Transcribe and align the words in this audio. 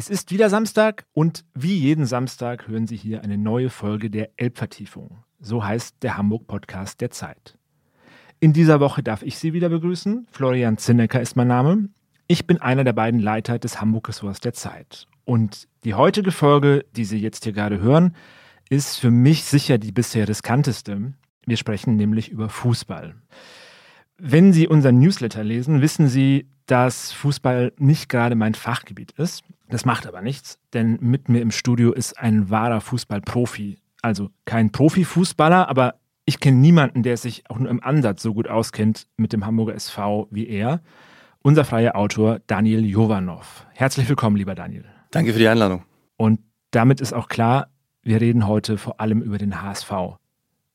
Es 0.00 0.08
ist 0.08 0.30
wieder 0.30 0.48
Samstag 0.48 1.04
und 1.12 1.44
wie 1.52 1.76
jeden 1.76 2.06
Samstag 2.06 2.68
hören 2.68 2.86
Sie 2.86 2.96
hier 2.96 3.22
eine 3.22 3.36
neue 3.36 3.68
Folge 3.68 4.08
der 4.08 4.30
Elbvertiefung. 4.38 5.24
So 5.40 5.62
heißt 5.62 5.96
der 6.00 6.16
Hamburg-Podcast 6.16 7.02
der 7.02 7.10
Zeit. 7.10 7.58
In 8.38 8.54
dieser 8.54 8.80
Woche 8.80 9.02
darf 9.02 9.22
ich 9.22 9.38
Sie 9.38 9.52
wieder 9.52 9.68
begrüßen. 9.68 10.26
Florian 10.30 10.78
Zinnecker 10.78 11.20
ist 11.20 11.36
mein 11.36 11.48
Name. 11.48 11.90
Ich 12.28 12.46
bin 12.46 12.56
einer 12.62 12.82
der 12.82 12.94
beiden 12.94 13.20
Leiter 13.20 13.58
des 13.58 13.82
Hamburg-Ressorts 13.82 14.40
der 14.40 14.54
Zeit. 14.54 15.06
Und 15.26 15.68
die 15.84 15.92
heutige 15.92 16.32
Folge, 16.32 16.86
die 16.96 17.04
Sie 17.04 17.18
jetzt 17.18 17.44
hier 17.44 17.52
gerade 17.52 17.80
hören, 17.80 18.16
ist 18.70 18.96
für 18.96 19.10
mich 19.10 19.44
sicher 19.44 19.76
die 19.76 19.92
bisher 19.92 20.26
riskanteste. 20.26 21.12
Wir 21.44 21.56
sprechen 21.58 21.96
nämlich 21.96 22.30
über 22.30 22.48
Fußball. 22.48 23.16
Wenn 24.16 24.54
Sie 24.54 24.66
unseren 24.66 24.98
Newsletter 24.98 25.44
lesen, 25.44 25.82
wissen 25.82 26.08
Sie, 26.08 26.48
dass 26.64 27.12
Fußball 27.12 27.74
nicht 27.76 28.08
gerade 28.08 28.34
mein 28.34 28.54
Fachgebiet 28.54 29.12
ist. 29.18 29.42
Das 29.70 29.84
macht 29.84 30.06
aber 30.06 30.20
nichts, 30.20 30.58
denn 30.72 30.98
mit 31.00 31.28
mir 31.28 31.40
im 31.40 31.52
Studio 31.52 31.92
ist 31.92 32.18
ein 32.18 32.50
wahrer 32.50 32.80
Fußballprofi. 32.80 33.78
Also 34.02 34.30
kein 34.44 34.72
Profifußballer, 34.72 35.68
aber 35.68 35.94
ich 36.24 36.40
kenne 36.40 36.58
niemanden, 36.58 37.02
der 37.02 37.16
sich 37.16 37.48
auch 37.48 37.58
nur 37.58 37.70
im 37.70 37.82
Ansatz 37.82 38.22
so 38.22 38.34
gut 38.34 38.48
auskennt 38.48 39.06
mit 39.16 39.32
dem 39.32 39.46
Hamburger 39.46 39.74
SV 39.74 40.28
wie 40.30 40.48
er. 40.48 40.80
Unser 41.42 41.64
freier 41.64 41.96
Autor 41.96 42.40
Daniel 42.46 42.84
Jovanov. 42.84 43.66
Herzlich 43.72 44.08
willkommen, 44.08 44.36
lieber 44.36 44.54
Daniel. 44.54 44.84
Danke 45.10 45.32
für 45.32 45.38
die 45.38 45.48
Einladung. 45.48 45.84
Und 46.16 46.40
damit 46.72 47.00
ist 47.00 47.12
auch 47.12 47.28
klar, 47.28 47.68
wir 48.02 48.20
reden 48.20 48.46
heute 48.46 48.76
vor 48.76 49.00
allem 49.00 49.22
über 49.22 49.38
den 49.38 49.62
HSV. 49.62 49.92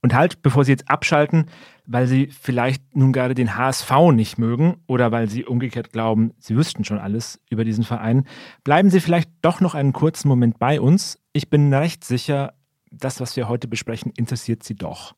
Und 0.05 0.13
halt, 0.13 0.43
bevor 0.43 0.63
Sie 0.63 0.71
jetzt 0.71 0.87
abschalten, 0.87 1.47
weil 1.87 2.05
Sie 2.05 2.27
vielleicht 2.27 2.95
nun 2.95 3.11
gerade 3.11 3.33
den 3.33 3.57
HSV 3.57 3.91
nicht 4.13 4.37
mögen 4.37 4.75
oder 4.85 5.11
weil 5.11 5.27
Sie 5.27 5.43
umgekehrt 5.43 5.91
glauben, 5.91 6.31
Sie 6.37 6.55
wüssten 6.55 6.83
schon 6.83 6.99
alles 6.99 7.41
über 7.49 7.65
diesen 7.65 7.83
Verein, 7.83 8.27
bleiben 8.63 8.91
Sie 8.91 8.99
vielleicht 8.99 9.31
doch 9.41 9.61
noch 9.61 9.73
einen 9.73 9.93
kurzen 9.93 10.27
Moment 10.27 10.59
bei 10.59 10.79
uns. 10.79 11.17
Ich 11.33 11.49
bin 11.49 11.73
recht 11.73 12.03
sicher, 12.03 12.53
das, 12.91 13.19
was 13.19 13.35
wir 13.35 13.49
heute 13.49 13.67
besprechen, 13.67 14.13
interessiert 14.15 14.61
Sie 14.61 14.75
doch. 14.75 15.15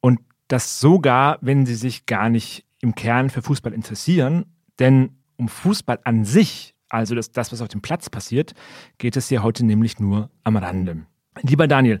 Und 0.00 0.20
das 0.48 0.80
sogar, 0.80 1.36
wenn 1.42 1.66
Sie 1.66 1.74
sich 1.74 2.06
gar 2.06 2.30
nicht 2.30 2.64
im 2.80 2.94
Kern 2.94 3.28
für 3.28 3.42
Fußball 3.42 3.74
interessieren, 3.74 4.46
denn 4.78 5.18
um 5.36 5.48
Fußball 5.48 5.98
an 6.04 6.24
sich, 6.24 6.74
also 6.88 7.14
das, 7.14 7.30
das 7.30 7.52
was 7.52 7.60
auf 7.60 7.68
dem 7.68 7.82
Platz 7.82 8.08
passiert, 8.08 8.54
geht 8.96 9.18
es 9.18 9.28
hier 9.28 9.42
heute 9.42 9.66
nämlich 9.66 10.00
nur 10.00 10.30
am 10.44 10.56
Rande. 10.56 11.04
Lieber 11.42 11.68
Daniel, 11.68 12.00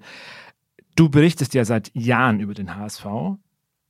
Du 0.96 1.08
berichtest 1.08 1.54
ja 1.54 1.64
seit 1.64 1.90
Jahren 1.94 2.40
über 2.40 2.54
den 2.54 2.76
HSV 2.76 3.06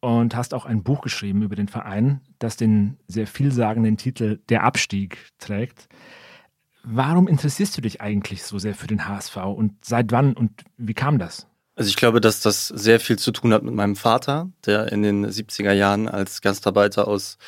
und 0.01 0.37
hast 0.37 0.55
auch 0.55 0.65
ein 0.65 0.83
Buch 0.83 1.03
geschrieben 1.03 1.43
über 1.43 1.57
den 1.57 1.69
Verein, 1.69 2.21
das 2.39 2.57
den 2.57 2.99
sehr 3.09 3.27
vielsagenden 3.27 3.97
Titel 3.97 4.41
Der 4.49 4.65
Abstieg 4.65 5.19
trägt. 5.39 5.89
Warum 6.83 7.29
interessierst 7.29 7.77
du 7.77 7.81
dich 7.81 8.01
eigentlich 8.01 8.43
so 8.43 8.59
sehr 8.59 8.75
für 8.75 8.87
den 8.87 9.09
HSV 9.09 9.37
und 9.37 9.85
seit 9.85 10.13
wann 10.13 10.35
und 10.35 10.51
wie 10.77 10.95
kam 10.95 11.19
das? 11.19 11.47
Also 11.77 11.89
ich 11.89 11.97
glaube, 11.97 12.21
dass 12.21 12.41
das 12.41 12.69
sehr 12.69 13.01
viel 13.01 13.19
zu 13.19 13.33
tun 13.33 13.53
hat 13.53 13.63
mit 13.63 13.75
meinem 13.75 13.97
Vater, 13.97 14.51
der 14.65 14.93
in 14.93 15.03
den 15.03 15.27
70er 15.27 15.73
Jahren 15.73 16.09
als 16.09 16.41
Gastarbeiter 16.41 17.09
aus 17.09 17.39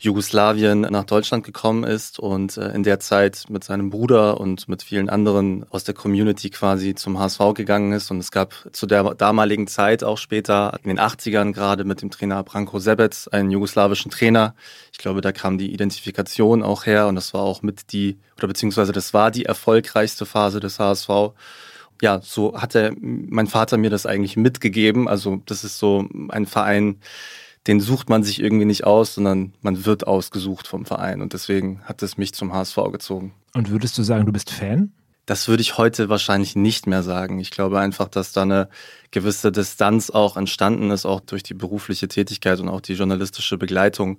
Jugoslawien 0.00 0.82
nach 0.82 1.04
Deutschland 1.04 1.44
gekommen 1.44 1.82
ist 1.82 2.20
und 2.20 2.56
äh, 2.56 2.68
in 2.70 2.84
der 2.84 3.00
Zeit 3.00 3.46
mit 3.48 3.64
seinem 3.64 3.90
Bruder 3.90 4.40
und 4.40 4.68
mit 4.68 4.84
vielen 4.84 5.08
anderen 5.08 5.66
aus 5.70 5.82
der 5.82 5.94
Community 5.94 6.50
quasi 6.50 6.94
zum 6.94 7.18
HSV 7.18 7.40
gegangen 7.54 7.92
ist. 7.92 8.08
Und 8.12 8.18
es 8.18 8.30
gab 8.30 8.54
zu 8.72 8.86
der 8.86 9.14
damaligen 9.14 9.66
Zeit 9.66 10.04
auch 10.04 10.16
später, 10.16 10.78
in 10.84 10.88
den 10.90 11.00
80ern 11.00 11.52
gerade 11.52 11.82
mit 11.82 12.00
dem 12.00 12.10
Trainer 12.10 12.44
Branko 12.44 12.78
Sebec, 12.78 13.26
einen 13.32 13.50
jugoslawischen 13.50 14.12
Trainer. 14.12 14.54
Ich 14.92 14.98
glaube, 14.98 15.20
da 15.20 15.32
kam 15.32 15.58
die 15.58 15.72
Identifikation 15.72 16.62
auch 16.62 16.86
her 16.86 17.08
und 17.08 17.16
das 17.16 17.34
war 17.34 17.42
auch 17.42 17.62
mit 17.62 17.92
die, 17.92 18.18
oder 18.36 18.46
beziehungsweise 18.46 18.92
das 18.92 19.12
war 19.14 19.32
die 19.32 19.46
erfolgreichste 19.46 20.26
Phase 20.26 20.60
des 20.60 20.78
HSV 20.78 21.32
ja, 22.00 22.20
so 22.22 22.56
hat 22.56 22.76
er, 22.76 22.92
mein 23.00 23.48
Vater 23.48 23.76
mir 23.76 23.90
das 23.90 24.06
eigentlich 24.06 24.36
mitgegeben. 24.36 25.08
Also 25.08 25.42
das 25.46 25.64
ist 25.64 25.78
so 25.78 26.08
ein 26.28 26.46
Verein, 26.46 27.00
den 27.68 27.80
sucht 27.80 28.08
man 28.08 28.22
sich 28.22 28.40
irgendwie 28.40 28.64
nicht 28.64 28.84
aus, 28.84 29.14
sondern 29.14 29.52
man 29.60 29.84
wird 29.84 30.06
ausgesucht 30.06 30.66
vom 30.66 30.86
Verein. 30.86 31.20
Und 31.20 31.34
deswegen 31.34 31.82
hat 31.84 32.02
es 32.02 32.16
mich 32.16 32.32
zum 32.32 32.52
HSV 32.52 32.76
gezogen. 32.90 33.34
Und 33.54 33.68
würdest 33.68 33.96
du 33.98 34.02
sagen, 34.02 34.24
du 34.24 34.32
bist 34.32 34.50
Fan? 34.50 34.92
Das 35.26 35.46
würde 35.46 35.60
ich 35.60 35.76
heute 35.76 36.08
wahrscheinlich 36.08 36.56
nicht 36.56 36.86
mehr 36.86 37.02
sagen. 37.02 37.38
Ich 37.38 37.50
glaube 37.50 37.78
einfach, 37.78 38.08
dass 38.08 38.32
da 38.32 38.42
eine 38.42 38.70
gewisse 39.10 39.52
Distanz 39.52 40.08
auch 40.08 40.38
entstanden 40.38 40.90
ist, 40.90 41.04
auch 41.04 41.20
durch 41.20 41.42
die 41.42 41.52
berufliche 41.52 42.08
Tätigkeit 42.08 42.58
und 42.58 42.70
auch 42.70 42.80
die 42.80 42.94
journalistische 42.94 43.58
Begleitung. 43.58 44.18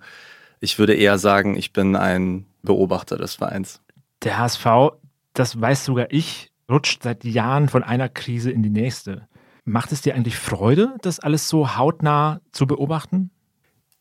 Ich 0.59 0.77
würde 0.77 0.93
eher 0.93 1.17
sagen, 1.17 1.55
ich 1.55 1.73
bin 1.73 1.95
ein 1.95 2.45
Beobachter 2.61 3.17
des 3.17 3.33
Vereins. 3.33 3.81
Der 4.21 4.37
HSV, 4.37 4.67
das 5.33 5.59
weiß 5.59 5.85
sogar 5.85 6.11
ich, 6.11 6.51
rutscht 6.69 7.01
seit 7.01 7.23
Jahren 7.23 7.67
von 7.67 7.81
einer 7.81 8.09
Krise 8.09 8.51
in 8.51 8.61
die 8.61 8.69
nächste. 8.69 9.27
Macht 9.65 9.91
es 9.91 10.01
dir 10.01 10.13
eigentlich 10.13 10.37
Freude, 10.37 10.95
das 11.01 11.19
alles 11.19 11.49
so 11.49 11.75
hautnah 11.75 12.41
zu 12.51 12.67
beobachten? 12.67 13.31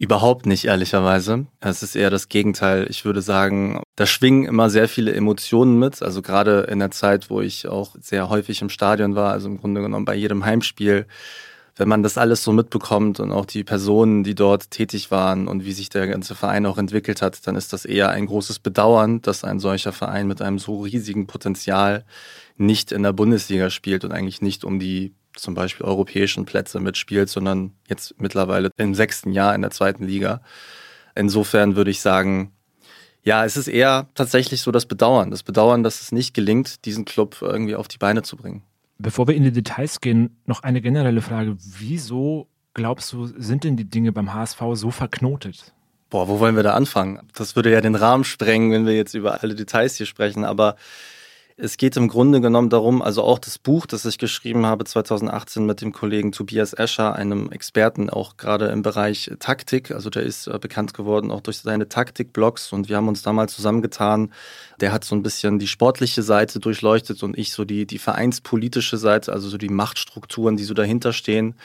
Überhaupt 0.00 0.46
nicht, 0.46 0.64
ehrlicherweise. 0.64 1.46
Es 1.58 1.82
ist 1.82 1.96
eher 1.96 2.10
das 2.10 2.28
Gegenteil. 2.28 2.86
Ich 2.88 3.04
würde 3.04 3.20
sagen, 3.20 3.82
da 3.96 4.06
schwingen 4.06 4.44
immer 4.44 4.70
sehr 4.70 4.88
viele 4.88 5.12
Emotionen 5.12 5.76
mit. 5.76 6.02
Also 6.02 6.22
gerade 6.22 6.60
in 6.70 6.78
der 6.78 6.92
Zeit, 6.92 7.30
wo 7.30 7.40
ich 7.40 7.66
auch 7.66 7.96
sehr 8.00 8.28
häufig 8.28 8.62
im 8.62 8.68
Stadion 8.68 9.16
war, 9.16 9.32
also 9.32 9.48
im 9.48 9.58
Grunde 9.58 9.82
genommen 9.82 10.04
bei 10.04 10.14
jedem 10.14 10.44
Heimspiel, 10.44 11.06
wenn 11.74 11.88
man 11.88 12.04
das 12.04 12.16
alles 12.16 12.44
so 12.44 12.52
mitbekommt 12.52 13.18
und 13.18 13.32
auch 13.32 13.44
die 13.44 13.64
Personen, 13.64 14.22
die 14.22 14.36
dort 14.36 14.70
tätig 14.70 15.10
waren 15.10 15.48
und 15.48 15.64
wie 15.64 15.72
sich 15.72 15.88
der 15.88 16.06
ganze 16.06 16.36
Verein 16.36 16.66
auch 16.66 16.78
entwickelt 16.78 17.20
hat, 17.20 17.44
dann 17.46 17.56
ist 17.56 17.72
das 17.72 17.84
eher 17.84 18.10
ein 18.10 18.26
großes 18.26 18.60
Bedauern, 18.60 19.20
dass 19.22 19.42
ein 19.42 19.58
solcher 19.58 19.92
Verein 19.92 20.28
mit 20.28 20.42
einem 20.42 20.58
so 20.60 20.82
riesigen 20.82 21.26
Potenzial 21.26 22.04
nicht 22.56 22.92
in 22.92 23.04
der 23.04 23.12
Bundesliga 23.12 23.70
spielt 23.70 24.04
und 24.04 24.12
eigentlich 24.12 24.42
nicht 24.42 24.64
um 24.64 24.78
die 24.78 25.14
zum 25.38 25.54
Beispiel 25.54 25.86
europäischen 25.86 26.44
Plätze 26.44 26.80
mitspielt, 26.80 27.28
sondern 27.28 27.72
jetzt 27.88 28.20
mittlerweile 28.20 28.70
im 28.76 28.94
sechsten 28.94 29.32
Jahr 29.32 29.54
in 29.54 29.62
der 29.62 29.70
zweiten 29.70 30.04
Liga. 30.04 30.42
Insofern 31.14 31.76
würde 31.76 31.90
ich 31.90 32.00
sagen, 32.00 32.52
ja, 33.22 33.44
es 33.44 33.56
ist 33.56 33.68
eher 33.68 34.08
tatsächlich 34.14 34.62
so 34.62 34.70
das 34.70 34.86
Bedauern. 34.86 35.30
Das 35.30 35.42
Bedauern, 35.42 35.82
dass 35.82 36.00
es 36.00 36.12
nicht 36.12 36.34
gelingt, 36.34 36.84
diesen 36.84 37.04
Club 37.04 37.38
irgendwie 37.40 37.74
auf 37.74 37.88
die 37.88 37.98
Beine 37.98 38.22
zu 38.22 38.36
bringen. 38.36 38.62
Bevor 38.98 39.28
wir 39.28 39.34
in 39.34 39.44
die 39.44 39.52
Details 39.52 40.00
gehen, 40.00 40.36
noch 40.46 40.62
eine 40.62 40.80
generelle 40.80 41.20
Frage. 41.20 41.56
Wieso 41.58 42.48
glaubst 42.74 43.12
du, 43.12 43.26
sind 43.26 43.64
denn 43.64 43.76
die 43.76 43.84
Dinge 43.84 44.12
beim 44.12 44.32
HSV 44.32 44.60
so 44.74 44.90
verknotet? 44.90 45.72
Boah, 46.10 46.26
wo 46.28 46.40
wollen 46.40 46.56
wir 46.56 46.62
da 46.62 46.74
anfangen? 46.74 47.20
Das 47.34 47.54
würde 47.54 47.70
ja 47.70 47.80
den 47.80 47.94
Rahmen 47.94 48.24
sprengen, 48.24 48.72
wenn 48.72 48.86
wir 48.86 48.96
jetzt 48.96 49.14
über 49.14 49.42
alle 49.42 49.54
Details 49.54 49.96
hier 49.96 50.06
sprechen. 50.06 50.44
Aber 50.44 50.76
es 51.60 51.76
geht 51.76 51.96
im 51.96 52.06
Grunde 52.06 52.40
genommen 52.40 52.70
darum, 52.70 53.02
also 53.02 53.24
auch 53.24 53.40
das 53.40 53.58
Buch, 53.58 53.84
das 53.84 54.04
ich 54.04 54.18
geschrieben 54.18 54.64
habe 54.64 54.84
2018 54.84 55.66
mit 55.66 55.80
dem 55.80 55.92
Kollegen 55.92 56.30
Tobias 56.30 56.72
Escher, 56.72 57.16
einem 57.16 57.50
Experten 57.50 58.10
auch 58.10 58.36
gerade 58.36 58.66
im 58.66 58.82
Bereich 58.82 59.32
Taktik. 59.40 59.90
Also 59.90 60.08
der 60.08 60.22
ist 60.22 60.46
äh, 60.46 60.56
bekannt 60.60 60.94
geworden 60.94 61.32
auch 61.32 61.40
durch 61.40 61.58
seine 61.58 61.88
Taktik-Blogs 61.88 62.72
und 62.72 62.88
wir 62.88 62.96
haben 62.96 63.08
uns 63.08 63.22
damals 63.22 63.56
zusammengetan. 63.56 64.32
Der 64.80 64.92
hat 64.92 65.02
so 65.02 65.16
ein 65.16 65.24
bisschen 65.24 65.58
die 65.58 65.66
sportliche 65.66 66.22
Seite 66.22 66.60
durchleuchtet 66.60 67.24
und 67.24 67.36
ich 67.36 67.52
so 67.52 67.64
die, 67.64 67.86
die 67.86 67.98
vereinspolitische 67.98 68.96
Seite, 68.96 69.32
also 69.32 69.48
so 69.48 69.58
die 69.58 69.68
Machtstrukturen, 69.68 70.56
die 70.56 70.64
so 70.64 70.74
dahinter 70.74 71.12
stehen. 71.12 71.56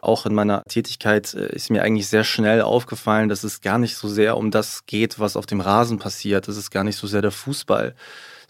Auch 0.00 0.26
in 0.26 0.34
meiner 0.34 0.62
Tätigkeit 0.68 1.34
äh, 1.34 1.52
ist 1.52 1.70
mir 1.70 1.82
eigentlich 1.82 2.06
sehr 2.06 2.22
schnell 2.22 2.62
aufgefallen, 2.62 3.28
dass 3.28 3.42
es 3.42 3.62
gar 3.62 3.78
nicht 3.78 3.96
so 3.96 4.06
sehr 4.06 4.36
um 4.36 4.52
das 4.52 4.86
geht, 4.86 5.18
was 5.18 5.34
auf 5.34 5.46
dem 5.46 5.60
Rasen 5.60 5.98
passiert. 5.98 6.46
Das 6.46 6.56
ist 6.56 6.70
gar 6.70 6.84
nicht 6.84 6.96
so 6.96 7.08
sehr 7.08 7.20
der 7.20 7.32
Fußball 7.32 7.96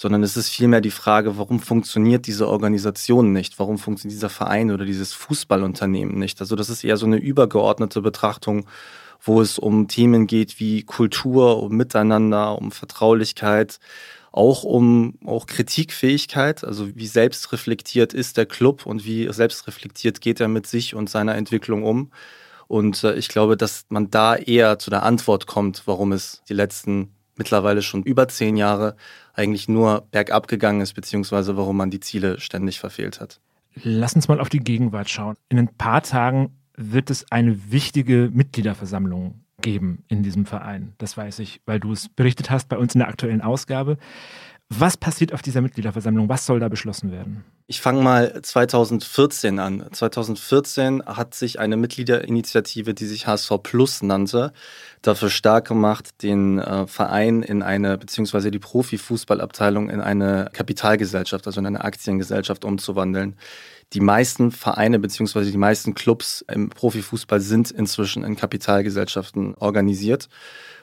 sondern 0.01 0.23
es 0.23 0.39
ist 0.39 0.49
vielmehr 0.49 0.81
die 0.81 0.91
Frage, 0.91 1.37
warum 1.37 1.61
funktioniert 1.61 2.27
diese 2.27 2.49
Organisation 2.49 3.35
nicht? 3.35 3.59
Warum 3.59 3.77
funktioniert 3.77 4.17
dieser 4.17 4.31
Verein 4.31 4.71
oder 4.71 4.87
dieses 4.87 5.13
Fußballunternehmen 5.13 6.19
nicht? 6.19 6.41
Also 6.41 6.57
das 6.57 6.71
ist 6.71 6.85
eher 6.85 6.97
so 6.97 7.05
eine 7.05 7.19
übergeordnete 7.19 8.01
Betrachtung, 8.01 8.67
wo 9.21 9.43
es 9.43 9.59
um 9.59 9.89
Themen 9.89 10.27
geht 10.27 10.59
wie 10.59 10.85
Kultur, 10.85 11.63
um 11.63 11.77
Miteinander, 11.77 12.57
um 12.57 12.73
Vertraulichkeit, 12.73 13.79
auch 14.33 14.63
um 14.63 15.19
auch 15.27 15.45
Kritikfähigkeit, 15.45 16.65
also 16.65 16.97
wie 16.97 17.07
selbstreflektiert 17.07 18.15
ist 18.15 18.39
der 18.39 18.47
Club 18.47 18.87
und 18.87 19.05
wie 19.05 19.31
selbstreflektiert 19.31 20.23
geht 20.23 20.41
er 20.41 20.49
mit 20.49 20.67
sich 20.67 20.95
und 20.95 21.11
seiner 21.11 21.35
Entwicklung 21.35 21.83
um. 21.83 22.11
Und 22.69 23.05
äh, 23.05 23.17
ich 23.17 23.29
glaube, 23.29 23.59
dass 23.59 23.85
man 23.91 24.09
da 24.09 24.35
eher 24.35 24.79
zu 24.79 24.89
der 24.89 25.03
Antwort 25.03 25.47
kommt, 25.47 25.83
warum 25.85 26.13
es 26.13 26.41
die 26.49 26.55
letzten 26.55 27.11
mittlerweile 27.41 27.81
schon 27.81 28.03
über 28.03 28.29
zehn 28.29 28.59
Jahre 28.59 28.97
eigentlich 29.33 29.67
nur 29.67 30.07
bergab 30.11 30.47
gegangen 30.47 30.83
ist, 30.83 30.93
beziehungsweise 30.93 31.57
warum 31.57 31.79
man 31.79 31.91
die 31.91 32.01
Ziele 32.01 32.39
ständig 32.39 32.79
verfehlt 32.79 33.19
hat. 33.19 33.41
Lass 33.83 34.15
uns 34.15 34.29
mal 34.29 34.41
auf 34.41 34.51
die 34.51 34.61
Gegenwart 34.61 35.09
schauen. 35.09 35.37
In 35.49 35.59
ein 35.59 35.75
paar 35.75 36.03
Tagen 36.03 36.51
wird 36.77 37.09
es 37.09 37.33
eine 37.33 37.73
wichtige 37.73 38.31
Mitgliederversammlung 38.31 39.41
geben 39.63 40.05
in 40.09 40.23
diesem 40.23 40.45
Verein. 40.45 40.93
Das 40.99 41.17
weiß 41.17 41.39
ich, 41.39 41.63
weil 41.65 41.81
du 41.81 41.93
es 41.93 42.11
berichtet 42.11 42.51
hast 42.51 42.69
bei 42.69 42.77
uns 42.77 42.95
in 42.95 42.99
der 42.99 43.09
aktuellen 43.09 43.41
Ausgabe. 43.41 43.97
Was 44.73 44.97
passiert 44.97 45.35
auf 45.35 45.43
dieser 45.43 45.63
Mitgliederversammlung? 45.63 46.29
Was 46.29 46.47
soll 46.47 46.61
da 46.61 46.69
beschlossen 46.69 47.11
werden? 47.11 47.45
Ich 47.67 47.81
fange 47.81 48.03
mal 48.03 48.41
2014 48.41 49.59
an. 49.59 49.85
2014 49.91 51.03
hat 51.07 51.35
sich 51.35 51.59
eine 51.59 51.77
Mitgliederinitiative, 51.77 52.95
die 52.95 53.07
sich 53.07 53.27
HSV 53.27 53.51
Plus 53.65 54.03
nannte, 54.03 54.53
dafür 55.03 55.29
stark 55.29 55.67
gemacht, 55.67 56.23
den 56.23 56.61
äh, 56.61 56.87
Verein 56.87 57.43
in 57.43 57.63
eine, 57.65 57.99
beziehungsweise 57.99 58.53
die 58.53 58.61
Profifußballabteilung 58.61 59.91
in 59.91 60.01
eine 60.01 60.51
Kapitalgesellschaft, 60.53 61.49
also 61.49 61.59
in 61.59 61.67
eine 61.67 61.83
Aktiengesellschaft 61.83 62.65
umzuwandeln. 62.65 63.37
Die 63.93 64.01
meisten 64.01 64.53
Vereine 64.53 65.01
beziehungsweise 65.01 65.51
die 65.51 65.59
meisten 65.59 65.95
Clubs 65.95 66.45
im 66.49 66.71
Profifußball 66.71 67.41
sind 67.41 67.73
inzwischen 67.73 68.23
in 68.23 68.37
Kapitalgesellschaften 68.37 69.57
organisiert. 69.57 70.29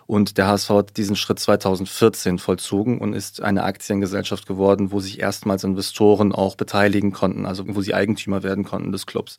Und 0.08 0.38
der 0.38 0.48
HSV 0.48 0.70
hat 0.70 0.98
diesen 0.98 1.16
Schritt 1.16 1.40
2014 1.40 2.38
vollzogen 2.38 3.00
und 3.00 3.14
ist 3.14 3.42
eine 3.42 3.64
Aktiengesellschaft 3.64 4.46
geworden, 4.46 4.92
wo 4.92 5.00
sich 5.00 5.20
erstmals 5.20 5.64
Investoren 5.64 6.34
auch 6.34 6.56
beteiligen 6.56 7.12
konnten, 7.12 7.46
also 7.46 7.64
wo 7.68 7.82
sie 7.82 7.94
Eigentümer 7.94 8.44
werden 8.44 8.64
konnten 8.64 8.92
des 8.92 9.06
Clubs. 9.06 9.38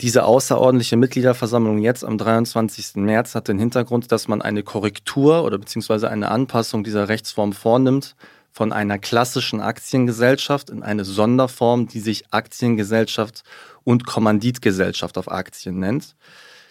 Diese 0.00 0.24
außerordentliche 0.24 0.96
Mitgliederversammlung 0.96 1.78
jetzt 1.78 2.04
am 2.04 2.18
23. 2.18 2.96
März 2.96 3.34
hat 3.34 3.48
den 3.48 3.58
Hintergrund, 3.58 4.10
dass 4.10 4.26
man 4.26 4.42
eine 4.42 4.62
Korrektur 4.62 5.44
oder 5.44 5.56
beziehungsweise 5.56 6.10
eine 6.10 6.30
Anpassung 6.30 6.82
dieser 6.82 7.08
Rechtsform 7.08 7.52
vornimmt 7.52 8.16
von 8.54 8.72
einer 8.72 9.00
klassischen 9.00 9.60
Aktiengesellschaft 9.60 10.70
in 10.70 10.84
eine 10.84 11.04
Sonderform, 11.04 11.88
die 11.88 11.98
sich 11.98 12.24
Aktiengesellschaft 12.30 13.42
und 13.82 14.06
Kommanditgesellschaft 14.06 15.18
auf 15.18 15.30
Aktien 15.30 15.80
nennt. 15.80 16.14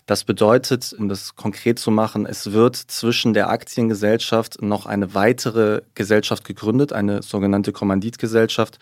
Das 0.06 0.24
bedeutet, 0.24 0.96
um 0.98 1.10
das 1.10 1.36
konkret 1.36 1.80
zu 1.80 1.92
machen, 1.92 2.26
es 2.26 2.54
wird 2.54 2.78
zwischen 2.78 3.34
der 3.34 3.50
Aktiengesellschaft 3.50 4.62
noch 4.62 4.86
eine 4.86 5.14
weitere 5.14 5.82
Gesellschaft 5.94 6.46
gegründet, 6.46 6.94
eine 6.94 7.22
sogenannte 7.22 7.74
Kommanditgesellschaft, 7.74 8.80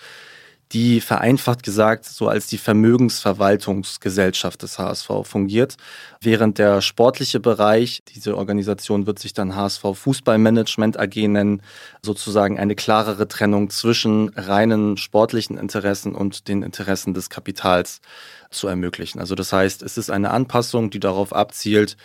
die 0.73 1.01
vereinfacht 1.01 1.63
gesagt 1.63 2.05
so 2.05 2.29
als 2.29 2.47
die 2.47 2.57
Vermögensverwaltungsgesellschaft 2.57 4.63
des 4.63 4.79
HSV 4.79 5.09
fungiert, 5.23 5.75
während 6.21 6.57
der 6.57 6.81
sportliche 6.81 7.41
Bereich, 7.41 8.01
diese 8.13 8.37
Organisation 8.37 9.05
wird 9.05 9.19
sich 9.19 9.33
dann 9.33 9.55
HSV 9.55 9.81
Fußballmanagement 9.93 10.97
AG 10.97 11.27
nennen, 11.27 11.61
sozusagen 12.01 12.57
eine 12.57 12.75
klarere 12.75 13.27
Trennung 13.27 13.69
zwischen 13.69 14.29
reinen 14.29 14.95
sportlichen 14.97 15.57
Interessen 15.57 16.15
und 16.15 16.47
den 16.47 16.63
Interessen 16.63 17.13
des 17.13 17.29
Kapitals 17.29 17.99
zu 18.49 18.67
ermöglichen. 18.67 19.19
Also 19.19 19.35
das 19.35 19.51
heißt, 19.51 19.83
es 19.83 19.97
ist 19.97 20.09
eine 20.09 20.31
Anpassung, 20.31 20.89
die 20.89 20.99
darauf 20.99 21.33
abzielt, 21.33 21.97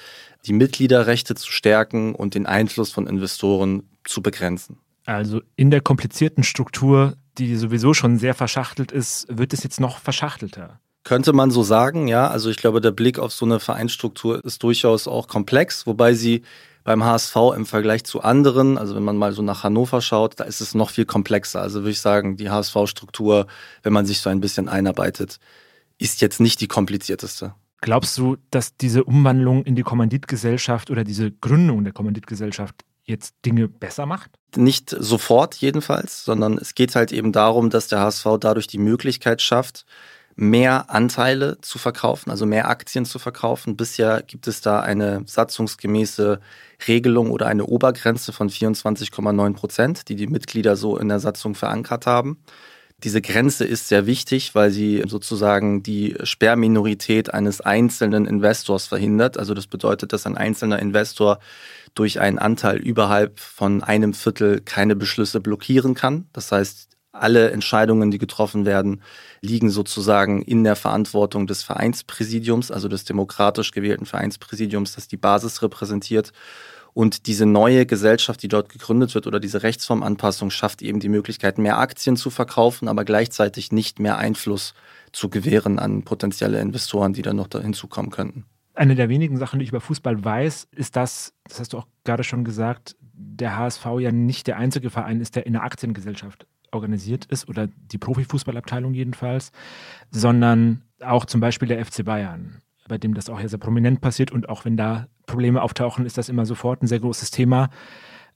die 0.46 0.52
Mitgliederrechte 0.52 1.34
zu 1.34 1.52
stärken 1.52 2.14
und 2.14 2.34
den 2.34 2.46
Einfluss 2.46 2.90
von 2.90 3.06
Investoren 3.06 3.84
zu 4.04 4.22
begrenzen. 4.22 4.78
Also 5.04 5.40
in 5.54 5.70
der 5.70 5.80
komplizierten 5.80 6.42
Struktur 6.42 7.16
die 7.38 7.56
sowieso 7.56 7.94
schon 7.94 8.18
sehr 8.18 8.34
verschachtelt 8.34 8.92
ist, 8.92 9.26
wird 9.30 9.52
es 9.52 9.62
jetzt 9.62 9.80
noch 9.80 9.98
verschachtelter. 9.98 10.80
Könnte 11.04 11.32
man 11.32 11.50
so 11.50 11.62
sagen, 11.62 12.08
ja. 12.08 12.28
Also 12.28 12.50
ich 12.50 12.56
glaube, 12.56 12.80
der 12.80 12.90
Blick 12.90 13.18
auf 13.18 13.32
so 13.32 13.44
eine 13.44 13.60
Vereinsstruktur 13.60 14.44
ist 14.44 14.62
durchaus 14.62 15.06
auch 15.06 15.28
komplex, 15.28 15.86
wobei 15.86 16.14
sie 16.14 16.42
beim 16.82 17.04
HSV 17.04 17.36
im 17.56 17.66
Vergleich 17.66 18.04
zu 18.04 18.22
anderen, 18.22 18.78
also 18.78 18.94
wenn 18.94 19.02
man 19.02 19.16
mal 19.16 19.32
so 19.32 19.42
nach 19.42 19.64
Hannover 19.64 20.00
schaut, 20.00 20.38
da 20.38 20.44
ist 20.44 20.60
es 20.60 20.74
noch 20.74 20.90
viel 20.90 21.04
komplexer. 21.04 21.60
Also 21.60 21.80
würde 21.80 21.90
ich 21.90 22.00
sagen, 22.00 22.36
die 22.36 22.48
HSV-Struktur, 22.48 23.46
wenn 23.82 23.92
man 23.92 24.06
sich 24.06 24.20
so 24.20 24.30
ein 24.30 24.40
bisschen 24.40 24.68
einarbeitet, 24.68 25.38
ist 25.98 26.20
jetzt 26.20 26.40
nicht 26.40 26.60
die 26.60 26.68
komplizierteste. 26.68 27.54
Glaubst 27.80 28.16
du, 28.18 28.36
dass 28.50 28.76
diese 28.76 29.04
Umwandlung 29.04 29.64
in 29.64 29.74
die 29.74 29.82
Kommanditgesellschaft 29.82 30.90
oder 30.90 31.04
diese 31.04 31.30
Gründung 31.30 31.84
der 31.84 31.92
Kommanditgesellschaft 31.92 32.84
jetzt 33.06 33.34
Dinge 33.44 33.68
besser 33.68 34.06
macht? 34.06 34.30
Nicht 34.56 34.90
sofort 34.90 35.54
jedenfalls, 35.56 36.24
sondern 36.24 36.58
es 36.58 36.74
geht 36.74 36.94
halt 36.94 37.12
eben 37.12 37.32
darum, 37.32 37.70
dass 37.70 37.88
der 37.88 38.00
HSV 38.00 38.26
dadurch 38.40 38.66
die 38.66 38.78
Möglichkeit 38.78 39.42
schafft, 39.42 39.86
mehr 40.36 40.90
Anteile 40.90 41.58
zu 41.62 41.78
verkaufen, 41.78 42.30
also 42.30 42.44
mehr 42.44 42.68
Aktien 42.68 43.06
zu 43.06 43.18
verkaufen. 43.18 43.76
Bisher 43.76 44.22
gibt 44.22 44.46
es 44.46 44.60
da 44.60 44.80
eine 44.80 45.22
satzungsgemäße 45.24 46.40
Regelung 46.86 47.30
oder 47.30 47.46
eine 47.46 47.64
Obergrenze 47.64 48.32
von 48.32 48.50
24,9 48.50 49.54
Prozent, 49.54 50.08
die 50.10 50.16
die 50.16 50.26
Mitglieder 50.26 50.76
so 50.76 50.98
in 50.98 51.08
der 51.08 51.20
Satzung 51.20 51.54
verankert 51.54 52.06
haben. 52.06 52.38
Diese 53.04 53.20
Grenze 53.20 53.66
ist 53.66 53.88
sehr 53.88 54.06
wichtig, 54.06 54.54
weil 54.54 54.70
sie 54.70 55.02
sozusagen 55.06 55.82
die 55.82 56.16
Sperrminorität 56.22 57.32
eines 57.34 57.60
einzelnen 57.60 58.24
Investors 58.24 58.86
verhindert. 58.86 59.38
Also 59.38 59.52
das 59.52 59.66
bedeutet, 59.66 60.14
dass 60.14 60.24
ein 60.24 60.38
einzelner 60.38 60.78
Investor 60.78 61.38
durch 61.94 62.20
einen 62.20 62.38
Anteil 62.38 62.78
überhalb 62.78 63.38
von 63.38 63.82
einem 63.82 64.14
Viertel 64.14 64.62
keine 64.62 64.96
Beschlüsse 64.96 65.40
blockieren 65.40 65.94
kann. 65.94 66.26
Das 66.32 66.50
heißt, 66.52 66.96
alle 67.12 67.50
Entscheidungen, 67.50 68.10
die 68.10 68.18
getroffen 68.18 68.64
werden, 68.64 69.02
liegen 69.40 69.70
sozusagen 69.70 70.42
in 70.42 70.64
der 70.64 70.76
Verantwortung 70.76 71.46
des 71.46 71.62
Vereinspräsidiums, 71.62 72.70
also 72.70 72.88
des 72.88 73.04
demokratisch 73.04 73.72
gewählten 73.72 74.06
Vereinspräsidiums, 74.06 74.94
das 74.94 75.08
die 75.08 75.16
Basis 75.16 75.60
repräsentiert. 75.62 76.32
Und 76.96 77.26
diese 77.26 77.44
neue 77.44 77.84
Gesellschaft, 77.84 78.42
die 78.42 78.48
dort 78.48 78.70
gegründet 78.70 79.14
wird 79.14 79.26
oder 79.26 79.38
diese 79.38 79.62
Rechtsformanpassung 79.62 80.48
schafft 80.48 80.80
eben 80.80 80.98
die 80.98 81.10
Möglichkeit, 81.10 81.58
mehr 81.58 81.76
Aktien 81.76 82.16
zu 82.16 82.30
verkaufen, 82.30 82.88
aber 82.88 83.04
gleichzeitig 83.04 83.70
nicht 83.70 84.00
mehr 84.00 84.16
Einfluss 84.16 84.72
zu 85.12 85.28
gewähren 85.28 85.78
an 85.78 86.04
potenzielle 86.04 86.58
Investoren, 86.58 87.12
die 87.12 87.20
dann 87.20 87.36
noch 87.36 87.48
da 87.48 87.60
hinzukommen 87.60 88.10
könnten. 88.10 88.46
Eine 88.72 88.94
der 88.94 89.10
wenigen 89.10 89.36
Sachen, 89.36 89.58
die 89.58 89.64
ich 89.64 89.72
über 89.72 89.82
Fußball 89.82 90.24
weiß, 90.24 90.68
ist, 90.70 90.96
dass, 90.96 91.34
das 91.46 91.60
hast 91.60 91.74
du 91.74 91.78
auch 91.80 91.86
gerade 92.04 92.24
schon 92.24 92.44
gesagt, 92.44 92.96
der 93.12 93.58
HSV 93.58 93.84
ja 93.98 94.10
nicht 94.10 94.46
der 94.46 94.56
einzige 94.56 94.88
Verein 94.88 95.20
ist, 95.20 95.36
der 95.36 95.44
in 95.44 95.54
einer 95.54 95.64
Aktiengesellschaft 95.64 96.46
organisiert 96.72 97.26
ist 97.26 97.46
oder 97.46 97.66
die 97.66 97.98
Profifußballabteilung 97.98 98.94
jedenfalls, 98.94 99.52
sondern 100.10 100.80
auch 101.02 101.26
zum 101.26 101.42
Beispiel 101.42 101.68
der 101.68 101.84
FC 101.84 102.06
Bayern 102.06 102.62
bei 102.88 102.98
dem 102.98 103.14
das 103.14 103.28
auch 103.28 103.40
ja 103.40 103.48
sehr 103.48 103.58
prominent 103.58 104.00
passiert. 104.00 104.30
Und 104.30 104.48
auch 104.48 104.64
wenn 104.64 104.76
da 104.76 105.06
Probleme 105.26 105.62
auftauchen, 105.62 106.06
ist 106.06 106.18
das 106.18 106.28
immer 106.28 106.46
sofort 106.46 106.82
ein 106.82 106.86
sehr 106.86 107.00
großes 107.00 107.30
Thema. 107.30 107.70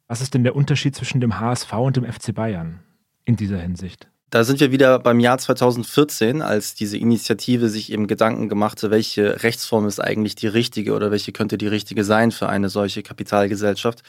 Was 0.08 0.20
ist 0.20 0.34
denn 0.34 0.44
der 0.44 0.56
Unterschied 0.56 0.96
zwischen 0.96 1.20
dem 1.20 1.38
HSV 1.38 1.72
und 1.72 1.96
dem 1.96 2.04
FC 2.04 2.34
Bayern 2.34 2.80
in 3.24 3.36
dieser 3.36 3.58
Hinsicht? 3.58 4.08
Da 4.30 4.44
sind 4.44 4.60
wir 4.60 4.70
wieder 4.70 5.00
beim 5.00 5.18
Jahr 5.18 5.38
2014, 5.38 6.40
als 6.40 6.74
diese 6.74 6.96
Initiative 6.96 7.68
sich 7.68 7.92
eben 7.92 8.06
Gedanken 8.06 8.48
gemachte, 8.48 8.92
welche 8.92 9.42
Rechtsform 9.42 9.88
ist 9.88 9.98
eigentlich 9.98 10.36
die 10.36 10.46
richtige 10.46 10.94
oder 10.94 11.10
welche 11.10 11.32
könnte 11.32 11.58
die 11.58 11.66
richtige 11.66 12.04
sein 12.04 12.30
für 12.30 12.48
eine 12.48 12.68
solche 12.68 13.02
Kapitalgesellschaft. 13.02 14.02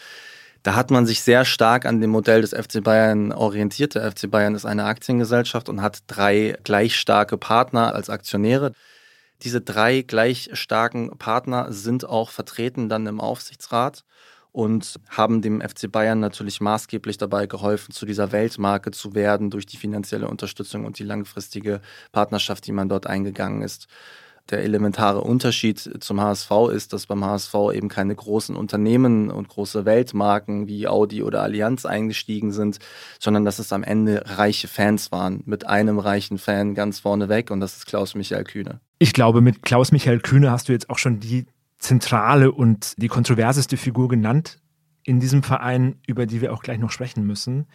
Da 0.62 0.76
hat 0.76 0.92
man 0.92 1.08
sich 1.08 1.24
sehr 1.24 1.44
stark 1.44 1.88
an 1.88 2.02
dem 2.02 2.12
Modell 2.12 2.42
des 2.42 2.52
FC 2.52 2.84
Bayern 2.84 3.32
orientiert. 3.32 3.96
Der 3.96 4.12
FC 4.12 4.30
Bayern 4.30 4.54
ist 4.54 4.66
eine 4.66 4.84
Aktiengesellschaft 4.84 5.70
und 5.70 5.82
hat 5.82 6.04
drei 6.06 6.56
gleich 6.64 6.96
starke 6.98 7.38
Partner 7.38 7.96
als 7.96 8.12
Aktionäre. 8.12 8.74
Diese 9.44 9.62
drei 9.62 10.02
gleich 10.04 10.50
starken 10.54 11.18
Partner 11.18 11.74
sind 11.74 12.08
auch 12.08 12.30
vertreten 12.30 12.90
dann 12.90 13.08
im 13.08 13.20
Aufsichtsrat 13.20 14.04
und 14.52 15.00
haben 15.10 15.42
dem 15.42 15.62
FC 15.62 15.92
Bayern 15.92 16.20
natürlich 16.20 16.62
maßgeblich 16.62 17.18
dabei 17.18 17.48
geholfen, 17.48 17.92
zu 17.92 18.06
dieser 18.06 18.32
Weltmarke 18.32 18.92
zu 18.92 19.16
werden 19.16 19.50
durch 19.50 19.66
die 19.66 19.78
finanzielle 19.78 20.28
Unterstützung 20.28 20.86
und 20.86 21.00
die 21.00 21.04
langfristige 21.04 21.82
Partnerschaft, 22.12 22.68
die 22.68 22.72
man 22.72 22.90
dort 22.90 23.08
eingegangen 23.08 23.62
ist. 23.62 23.88
Der 24.50 24.64
elementare 24.64 25.22
Unterschied 25.22 26.04
zum 26.04 26.20
HSV 26.20 26.52
ist, 26.74 26.94
dass 26.94 27.06
beim 27.06 27.24
HSV 27.24 27.54
eben 27.74 27.88
keine 27.90 28.14
großen 28.14 28.56
Unternehmen 28.56 29.32
und 29.32 29.48
große 29.48 29.86
Weltmarken 29.86 30.68
wie 30.68 30.88
Audi 30.88 31.24
oder 31.24 31.42
Allianz 31.42 31.86
eingestiegen 31.86 32.52
sind, 32.52 32.80
sondern 33.20 33.46
dass 33.46 33.60
es 33.60 33.72
am 33.72 33.84
Ende 33.84 34.24
reiche 34.26 34.68
Fans 34.68 35.12
waren, 35.12 35.42
mit 35.46 35.68
einem 35.68 36.00
reichen 36.00 36.38
Fan 36.38 36.76
ganz 36.76 37.00
vorne 37.00 37.30
weg 37.30 37.50
und 37.50 37.60
das 37.60 37.78
ist 37.78 37.86
Klaus-Michael 37.86 38.44
Kühne. 38.44 38.82
Ich 39.02 39.14
glaube, 39.14 39.42
mit 39.42 39.64
Klaus-Michael 39.64 40.20
Kühne 40.20 40.52
hast 40.52 40.70
du 40.70 40.74
jetzt 40.74 40.92
auch 40.92 41.00
schon 41.00 41.20
die 41.20 41.48
zentrale 41.80 42.52
und 42.52 42.94
die 43.02 43.08
kontroverseste 43.08 43.76
Figur 43.76 44.08
genannt 44.08 44.60
in 45.02 45.20
diesem 45.20 45.42
Verein, 45.42 45.96
über 46.06 46.28
die 46.28 46.40
wir 46.40 46.54
auch 46.54 46.62
gleich 46.62 46.78
noch 46.78 46.92
sprechen 46.92 47.26
müssen. 47.26 47.66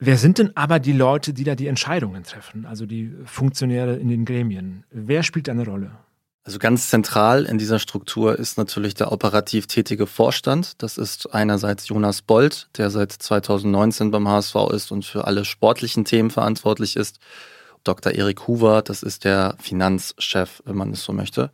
Wer 0.00 0.16
sind 0.16 0.38
denn 0.38 0.56
aber 0.56 0.80
die 0.80 0.94
Leute, 0.94 1.32
die 1.32 1.44
da 1.44 1.54
die 1.54 1.68
Entscheidungen 1.68 2.24
treffen, 2.24 2.66
also 2.66 2.86
die 2.86 3.14
Funktionäre 3.24 3.94
in 3.94 4.08
den 4.08 4.24
Gremien? 4.24 4.82
Wer 4.90 5.22
spielt 5.22 5.48
eine 5.48 5.64
Rolle? 5.64 5.92
Also 6.42 6.58
ganz 6.58 6.90
zentral 6.90 7.44
in 7.44 7.58
dieser 7.58 7.78
Struktur 7.78 8.36
ist 8.36 8.58
natürlich 8.58 8.94
der 8.94 9.12
operativ 9.12 9.68
tätige 9.68 10.08
Vorstand. 10.08 10.82
Das 10.82 10.98
ist 10.98 11.32
einerseits 11.32 11.86
Jonas 11.86 12.20
Bold, 12.20 12.68
der 12.76 12.90
seit 12.90 13.12
2019 13.12 14.10
beim 14.10 14.26
HSV 14.26 14.56
ist 14.72 14.90
und 14.90 15.04
für 15.04 15.24
alle 15.24 15.44
sportlichen 15.44 16.04
Themen 16.04 16.30
verantwortlich 16.30 16.96
ist. 16.96 17.20
Dr. 17.84 18.12
Erik 18.12 18.46
Huber, 18.46 18.82
das 18.82 19.02
ist 19.02 19.24
der 19.24 19.56
Finanzchef, 19.60 20.62
wenn 20.64 20.76
man 20.76 20.92
es 20.92 21.04
so 21.04 21.12
möchte. 21.12 21.50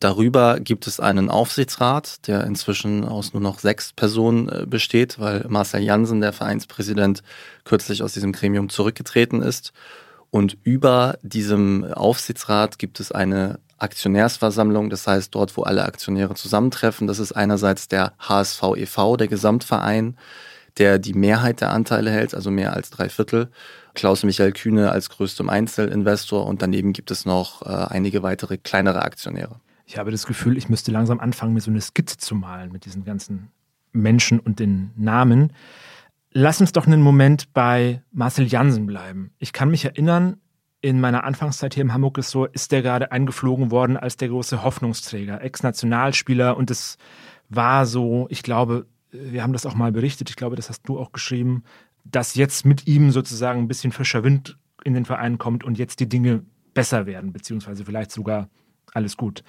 Darüber 0.00 0.60
gibt 0.60 0.86
es 0.86 1.00
einen 1.00 1.30
Aufsichtsrat, 1.30 2.26
der 2.26 2.44
inzwischen 2.44 3.04
aus 3.04 3.32
nur 3.32 3.40
noch 3.40 3.58
sechs 3.58 3.92
Personen 3.92 4.48
äh, 4.48 4.66
besteht, 4.66 5.18
weil 5.18 5.46
Marcel 5.48 5.82
Jansen, 5.82 6.20
der 6.20 6.32
Vereinspräsident, 6.32 7.22
kürzlich 7.64 8.02
aus 8.02 8.12
diesem 8.12 8.32
Gremium 8.32 8.68
zurückgetreten 8.68 9.40
ist. 9.40 9.72
Und 10.30 10.58
über 10.62 11.16
diesem 11.22 11.84
Aufsichtsrat 11.84 12.78
gibt 12.78 12.98
es 13.00 13.12
eine 13.12 13.60
Aktionärsversammlung, 13.78 14.90
das 14.90 15.06
heißt 15.06 15.34
dort, 15.34 15.56
wo 15.56 15.62
alle 15.62 15.84
Aktionäre 15.84 16.34
zusammentreffen. 16.34 17.06
Das 17.06 17.18
ist 17.18 17.32
einerseits 17.32 17.88
der 17.88 18.14
HSV 18.18 18.62
e.V., 18.76 19.16
der 19.16 19.28
Gesamtverein, 19.28 20.16
der 20.78 20.98
die 20.98 21.14
Mehrheit 21.14 21.60
der 21.60 21.70
Anteile 21.70 22.10
hält, 22.10 22.34
also 22.34 22.50
mehr 22.50 22.72
als 22.72 22.90
drei 22.90 23.08
Viertel. 23.08 23.50
Klaus-Michael 23.94 24.52
Kühne 24.52 24.90
als 24.90 25.08
größtem 25.08 25.48
Einzelinvestor 25.48 26.46
und 26.46 26.62
daneben 26.62 26.92
gibt 26.92 27.10
es 27.10 27.24
noch 27.24 27.62
äh, 27.62 27.68
einige 27.68 28.22
weitere 28.22 28.58
kleinere 28.58 29.02
Aktionäre. 29.02 29.60
Ich 29.86 29.98
habe 29.98 30.10
das 30.10 30.26
Gefühl, 30.26 30.56
ich 30.56 30.68
müsste 30.68 30.90
langsam 30.90 31.20
anfangen, 31.20 31.54
mir 31.54 31.60
so 31.60 31.70
eine 31.70 31.80
Skizze 31.80 32.18
zu 32.18 32.34
malen 32.34 32.72
mit 32.72 32.86
diesen 32.86 33.04
ganzen 33.04 33.50
Menschen 33.92 34.40
und 34.40 34.58
den 34.58 34.90
Namen. 34.96 35.52
Lass 36.32 36.60
uns 36.60 36.72
doch 36.72 36.86
einen 36.86 37.02
Moment 37.02 37.52
bei 37.52 38.02
Marcel 38.10 38.46
Jansen 38.46 38.86
bleiben. 38.86 39.30
Ich 39.38 39.52
kann 39.52 39.70
mich 39.70 39.84
erinnern, 39.84 40.38
in 40.80 41.00
meiner 41.00 41.24
Anfangszeit 41.24 41.74
hier 41.74 41.82
im 41.82 41.94
Hamburg 41.94 42.18
ist 42.18 42.30
so, 42.30 42.44
ist 42.44 42.72
der 42.72 42.82
gerade 42.82 43.12
eingeflogen 43.12 43.70
worden 43.70 43.96
als 43.96 44.16
der 44.16 44.28
große 44.28 44.64
Hoffnungsträger, 44.64 45.40
Ex-Nationalspieler 45.40 46.56
und 46.56 46.70
es 46.70 46.98
war 47.48 47.86
so, 47.86 48.26
ich 48.30 48.42
glaube, 48.42 48.86
wir 49.14 49.42
haben 49.42 49.52
das 49.52 49.66
auch 49.66 49.74
mal 49.74 49.92
berichtet, 49.92 50.28
ich 50.30 50.36
glaube, 50.36 50.56
das 50.56 50.68
hast 50.68 50.82
du 50.88 50.98
auch 50.98 51.12
geschrieben, 51.12 51.62
dass 52.04 52.34
jetzt 52.34 52.66
mit 52.66 52.86
ihm 52.86 53.10
sozusagen 53.10 53.60
ein 53.60 53.68
bisschen 53.68 53.92
frischer 53.92 54.24
Wind 54.24 54.58
in 54.84 54.94
den 54.94 55.04
Verein 55.04 55.38
kommt 55.38 55.64
und 55.64 55.78
jetzt 55.78 56.00
die 56.00 56.08
Dinge 56.08 56.44
besser 56.74 57.06
werden, 57.06 57.32
beziehungsweise 57.32 57.84
vielleicht 57.84 58.10
sogar 58.10 58.48
alles 58.92 59.16
gut. 59.16 59.42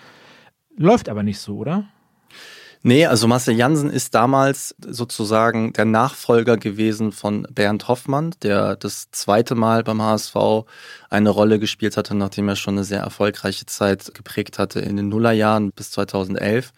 Läuft 0.77 1.09
aber 1.09 1.23
nicht 1.23 1.39
so, 1.39 1.57
oder? 1.57 1.85
Nee, 2.87 3.07
also 3.07 3.27
Marcel 3.27 3.55
Jansen 3.55 3.89
ist 3.89 4.13
damals 4.13 4.75
sozusagen 4.79 5.73
der 5.73 5.85
Nachfolger 5.85 6.55
gewesen 6.55 7.11
von 7.11 7.47
Bernd 7.49 7.87
Hoffmann, 7.87 8.35
der 8.43 8.75
das 8.75 9.09
zweite 9.09 9.55
Mal 9.55 9.83
beim 9.83 10.03
HSV 10.03 10.35
eine 11.09 11.31
Rolle 11.31 11.57
gespielt 11.57 11.97
hatte, 11.97 12.13
nachdem 12.13 12.47
er 12.47 12.55
schon 12.55 12.75
eine 12.75 12.83
sehr 12.83 12.99
erfolgreiche 12.99 13.65
Zeit 13.65 14.13
geprägt 14.13 14.59
hatte 14.59 14.81
in 14.81 14.97
den 14.97 15.09
Nullerjahren 15.09 15.71
bis 15.71 15.89
2011. 15.91 16.73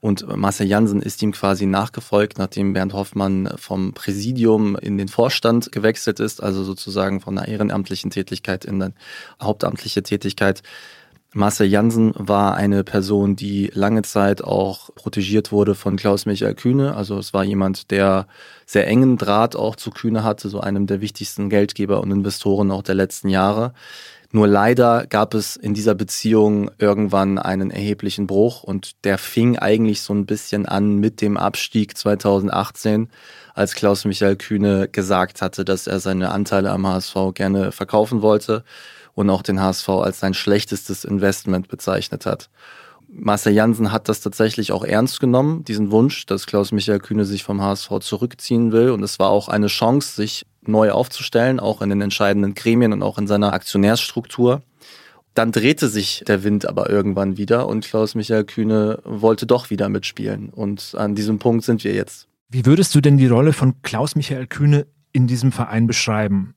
Und 0.00 0.26
Marcel 0.34 0.66
Jansen 0.66 1.02
ist 1.02 1.22
ihm 1.22 1.32
quasi 1.32 1.66
nachgefolgt, 1.66 2.38
nachdem 2.38 2.72
Bernd 2.72 2.94
Hoffmann 2.94 3.50
vom 3.56 3.92
Präsidium 3.92 4.76
in 4.76 4.96
den 4.96 5.08
Vorstand 5.08 5.72
gewechselt 5.72 6.20
ist, 6.20 6.42
also 6.42 6.64
sozusagen 6.64 7.20
von 7.20 7.36
einer 7.36 7.48
ehrenamtlichen 7.48 8.10
Tätigkeit 8.10 8.64
in 8.64 8.82
eine 8.82 8.94
hauptamtliche 9.40 10.02
Tätigkeit. 10.02 10.62
Marcel 11.32 11.68
Jansen 11.68 12.12
war 12.16 12.56
eine 12.56 12.82
Person, 12.82 13.36
die 13.36 13.70
lange 13.72 14.02
Zeit 14.02 14.42
auch 14.42 14.92
protegiert 14.96 15.52
wurde 15.52 15.76
von 15.76 15.96
Klaus-Michael 15.96 16.56
Kühne. 16.56 16.96
Also 16.96 17.18
es 17.18 17.32
war 17.32 17.44
jemand, 17.44 17.92
der 17.92 18.26
sehr 18.66 18.88
engen 18.88 19.16
Draht 19.16 19.54
auch 19.54 19.76
zu 19.76 19.92
Kühne 19.92 20.24
hatte, 20.24 20.48
so 20.48 20.60
einem 20.60 20.88
der 20.88 21.00
wichtigsten 21.00 21.48
Geldgeber 21.48 22.00
und 22.00 22.10
Investoren 22.10 22.72
auch 22.72 22.82
der 22.82 22.96
letzten 22.96 23.28
Jahre. 23.28 23.74
Nur 24.32 24.46
leider 24.46 25.06
gab 25.08 25.34
es 25.34 25.56
in 25.56 25.74
dieser 25.74 25.96
Beziehung 25.96 26.70
irgendwann 26.78 27.38
einen 27.38 27.72
erheblichen 27.72 28.28
Bruch 28.28 28.62
und 28.62 29.04
der 29.04 29.18
fing 29.18 29.58
eigentlich 29.58 30.02
so 30.02 30.14
ein 30.14 30.24
bisschen 30.24 30.66
an 30.66 30.98
mit 30.98 31.20
dem 31.20 31.36
Abstieg 31.36 31.96
2018, 31.96 33.08
als 33.54 33.74
Klaus-Michael 33.74 34.36
Kühne 34.36 34.86
gesagt 34.86 35.42
hatte, 35.42 35.64
dass 35.64 35.88
er 35.88 35.98
seine 35.98 36.30
Anteile 36.30 36.70
am 36.70 36.86
HSV 36.86 37.16
gerne 37.34 37.72
verkaufen 37.72 38.22
wollte 38.22 38.62
und 39.14 39.28
auch 39.30 39.42
den 39.42 39.60
HSV 39.60 39.88
als 39.88 40.20
sein 40.20 40.34
schlechtestes 40.34 41.04
Investment 41.04 41.66
bezeichnet 41.66 42.24
hat. 42.24 42.50
Marcel 43.12 43.52
Jansen 43.52 43.90
hat 43.90 44.08
das 44.08 44.20
tatsächlich 44.20 44.70
auch 44.70 44.84
ernst 44.84 45.18
genommen, 45.18 45.64
diesen 45.64 45.90
Wunsch, 45.90 46.26
dass 46.26 46.46
Klaus-Michael 46.46 47.00
Kühne 47.00 47.24
sich 47.24 47.42
vom 47.42 47.60
HSV 47.60 47.98
zurückziehen 48.00 48.70
will. 48.70 48.90
Und 48.90 49.02
es 49.02 49.18
war 49.18 49.30
auch 49.30 49.48
eine 49.48 49.66
Chance, 49.66 50.14
sich 50.14 50.46
neu 50.62 50.90
aufzustellen, 50.90 51.60
auch 51.60 51.82
in 51.82 51.90
den 51.90 52.00
entscheidenden 52.00 52.54
Gremien 52.54 52.92
und 52.92 53.02
auch 53.02 53.18
in 53.18 53.26
seiner 53.26 53.52
Aktionärsstruktur. 53.52 54.62
Dann 55.34 55.52
drehte 55.52 55.88
sich 55.88 56.24
der 56.26 56.42
Wind 56.42 56.66
aber 56.66 56.90
irgendwann 56.90 57.36
wieder 57.36 57.68
und 57.68 57.84
Klaus-Michael 57.84 58.44
Kühne 58.44 59.00
wollte 59.04 59.46
doch 59.46 59.70
wieder 59.70 59.88
mitspielen. 59.88 60.50
Und 60.50 60.94
an 60.96 61.14
diesem 61.14 61.38
Punkt 61.38 61.64
sind 61.64 61.84
wir 61.84 61.94
jetzt. 61.94 62.28
Wie 62.48 62.66
würdest 62.66 62.94
du 62.94 63.00
denn 63.00 63.16
die 63.16 63.28
Rolle 63.28 63.52
von 63.52 63.80
Klaus-Michael 63.82 64.48
Kühne 64.48 64.86
in 65.12 65.26
diesem 65.26 65.52
Verein 65.52 65.86
beschreiben? 65.86 66.54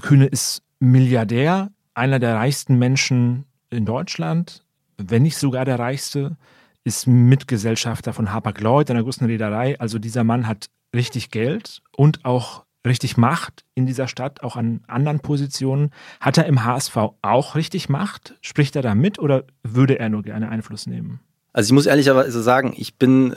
Kühne 0.00 0.26
ist 0.26 0.62
Milliardär, 0.78 1.70
einer 1.94 2.18
der 2.18 2.36
reichsten 2.36 2.78
Menschen 2.78 3.44
in 3.70 3.86
Deutschland, 3.86 4.62
wenn 4.98 5.22
nicht 5.22 5.36
sogar 5.36 5.64
der 5.64 5.78
reichste, 5.78 6.36
ist 6.84 7.06
Mitgesellschafter 7.06 8.12
von 8.12 8.32
Hapag-Lloyd, 8.32 8.90
einer 8.90 9.02
großen 9.02 9.26
Reederei. 9.26 9.78
Also 9.80 9.98
dieser 9.98 10.24
Mann 10.24 10.46
hat 10.46 10.66
richtig 10.94 11.30
Geld 11.30 11.80
und 11.96 12.24
auch 12.24 12.64
richtig 12.86 13.16
Macht 13.16 13.64
in 13.74 13.86
dieser 13.86 14.08
Stadt, 14.08 14.42
auch 14.42 14.56
an 14.56 14.82
anderen 14.86 15.20
Positionen. 15.20 15.90
Hat 16.20 16.38
er 16.38 16.46
im 16.46 16.64
HSV 16.64 16.96
auch 17.22 17.54
richtig 17.54 17.88
Macht? 17.88 18.34
Spricht 18.40 18.76
er 18.76 18.82
da 18.82 18.94
mit 18.94 19.18
oder 19.18 19.44
würde 19.62 19.98
er 19.98 20.08
nur 20.08 20.22
gerne 20.22 20.48
Einfluss 20.48 20.86
nehmen? 20.86 21.20
Also 21.52 21.68
ich 21.68 21.72
muss 21.72 21.86
ehrlicherweise 21.86 22.42
sagen, 22.42 22.74
ich 22.76 22.96
bin 22.96 23.34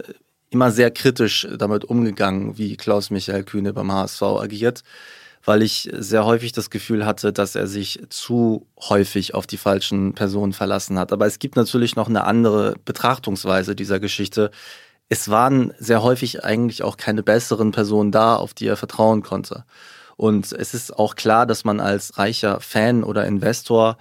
immer 0.50 0.72
sehr 0.72 0.92
kritisch 0.92 1.48
damit 1.58 1.86
umgegangen, 1.86 2.58
wie 2.58 2.78
Klaus 2.78 3.10
Michael 3.10 3.44
Kühne 3.44 3.74
beim 3.74 3.92
HSV 3.92 4.22
agiert 4.22 4.84
weil 5.46 5.62
ich 5.62 5.90
sehr 5.94 6.26
häufig 6.26 6.52
das 6.52 6.70
Gefühl 6.70 7.06
hatte, 7.06 7.32
dass 7.32 7.56
er 7.56 7.68
sich 7.68 8.02
zu 8.10 8.68
häufig 8.90 9.34
auf 9.34 9.48
die 9.48 9.58
falschen 9.58 10.14
Personen 10.14 10.54
verlassen 10.54 11.00
hat. 11.00 11.14
Aber 11.14 11.28
es 11.28 11.40
gibt 11.40 11.56
natürlich 11.56 11.96
noch 11.96 12.10
eine 12.10 12.26
andere 12.26 12.76
Betrachtungsweise 12.84 13.76
dieser 13.76 14.00
Geschichte. 14.00 14.52
Es 15.08 15.30
waren 15.30 15.74
sehr 15.78 16.02
häufig 16.02 16.44
eigentlich 16.44 16.84
auch 16.84 16.98
keine 16.98 17.22
besseren 17.22 17.72
Personen 17.72 18.12
da, 18.12 18.36
auf 18.36 18.54
die 18.54 18.68
er 18.68 18.78
vertrauen 18.78 19.22
konnte. 19.22 19.66
Und 20.18 20.52
es 20.52 20.74
ist 20.74 20.98
auch 20.98 21.16
klar, 21.16 21.46
dass 21.46 21.64
man 21.64 21.80
als 21.80 22.18
reicher 22.18 22.60
Fan 22.60 23.04
oder 23.04 23.26
Investor 23.26 23.98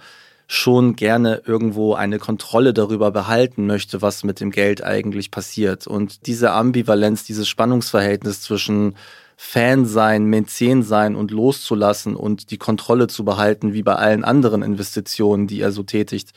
schon 0.47 0.95
gerne 0.95 1.41
irgendwo 1.45 1.95
eine 1.95 2.19
Kontrolle 2.19 2.73
darüber 2.73 3.11
behalten 3.11 3.65
möchte, 3.65 4.01
was 4.01 4.23
mit 4.23 4.39
dem 4.39 4.51
Geld 4.51 4.83
eigentlich 4.83 5.31
passiert. 5.31 5.87
Und 5.87 6.27
diese 6.27 6.51
Ambivalenz, 6.51 7.23
dieses 7.23 7.47
Spannungsverhältnis 7.47 8.41
zwischen 8.41 8.95
Fan 9.37 9.85
sein, 9.85 10.25
Mäzen 10.25 10.83
sein 10.83 11.15
und 11.15 11.31
loszulassen 11.31 12.15
und 12.15 12.51
die 12.51 12.57
Kontrolle 12.57 13.07
zu 13.07 13.25
behalten, 13.25 13.73
wie 13.73 13.83
bei 13.83 13.95
allen 13.95 14.23
anderen 14.23 14.61
Investitionen, 14.61 15.47
die 15.47 15.61
er 15.61 15.71
so 15.71 15.83
tätigt, 15.83 16.31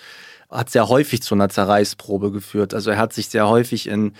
hat 0.50 0.70
sehr 0.70 0.88
häufig 0.88 1.22
zu 1.22 1.34
einer 1.34 1.50
Zerreißprobe 1.50 2.32
geführt. 2.32 2.74
Also 2.74 2.90
er 2.90 2.98
hat 2.98 3.12
sich 3.12 3.28
sehr 3.28 3.48
häufig 3.48 3.86
in 3.86 4.14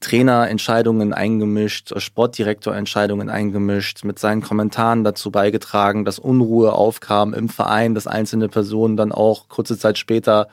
Trainerentscheidungen 0.00 1.12
eingemischt, 1.12 1.92
Sportdirektorentscheidungen 2.00 3.28
eingemischt, 3.30 4.04
mit 4.04 4.18
seinen 4.18 4.42
Kommentaren 4.42 5.04
dazu 5.04 5.30
beigetragen, 5.30 6.04
dass 6.04 6.18
Unruhe 6.18 6.72
aufkam 6.72 7.34
im 7.34 7.48
Verein, 7.48 7.94
dass 7.94 8.06
einzelne 8.06 8.48
Personen 8.48 8.96
dann 8.96 9.12
auch 9.12 9.48
kurze 9.48 9.78
Zeit 9.78 9.98
später 9.98 10.48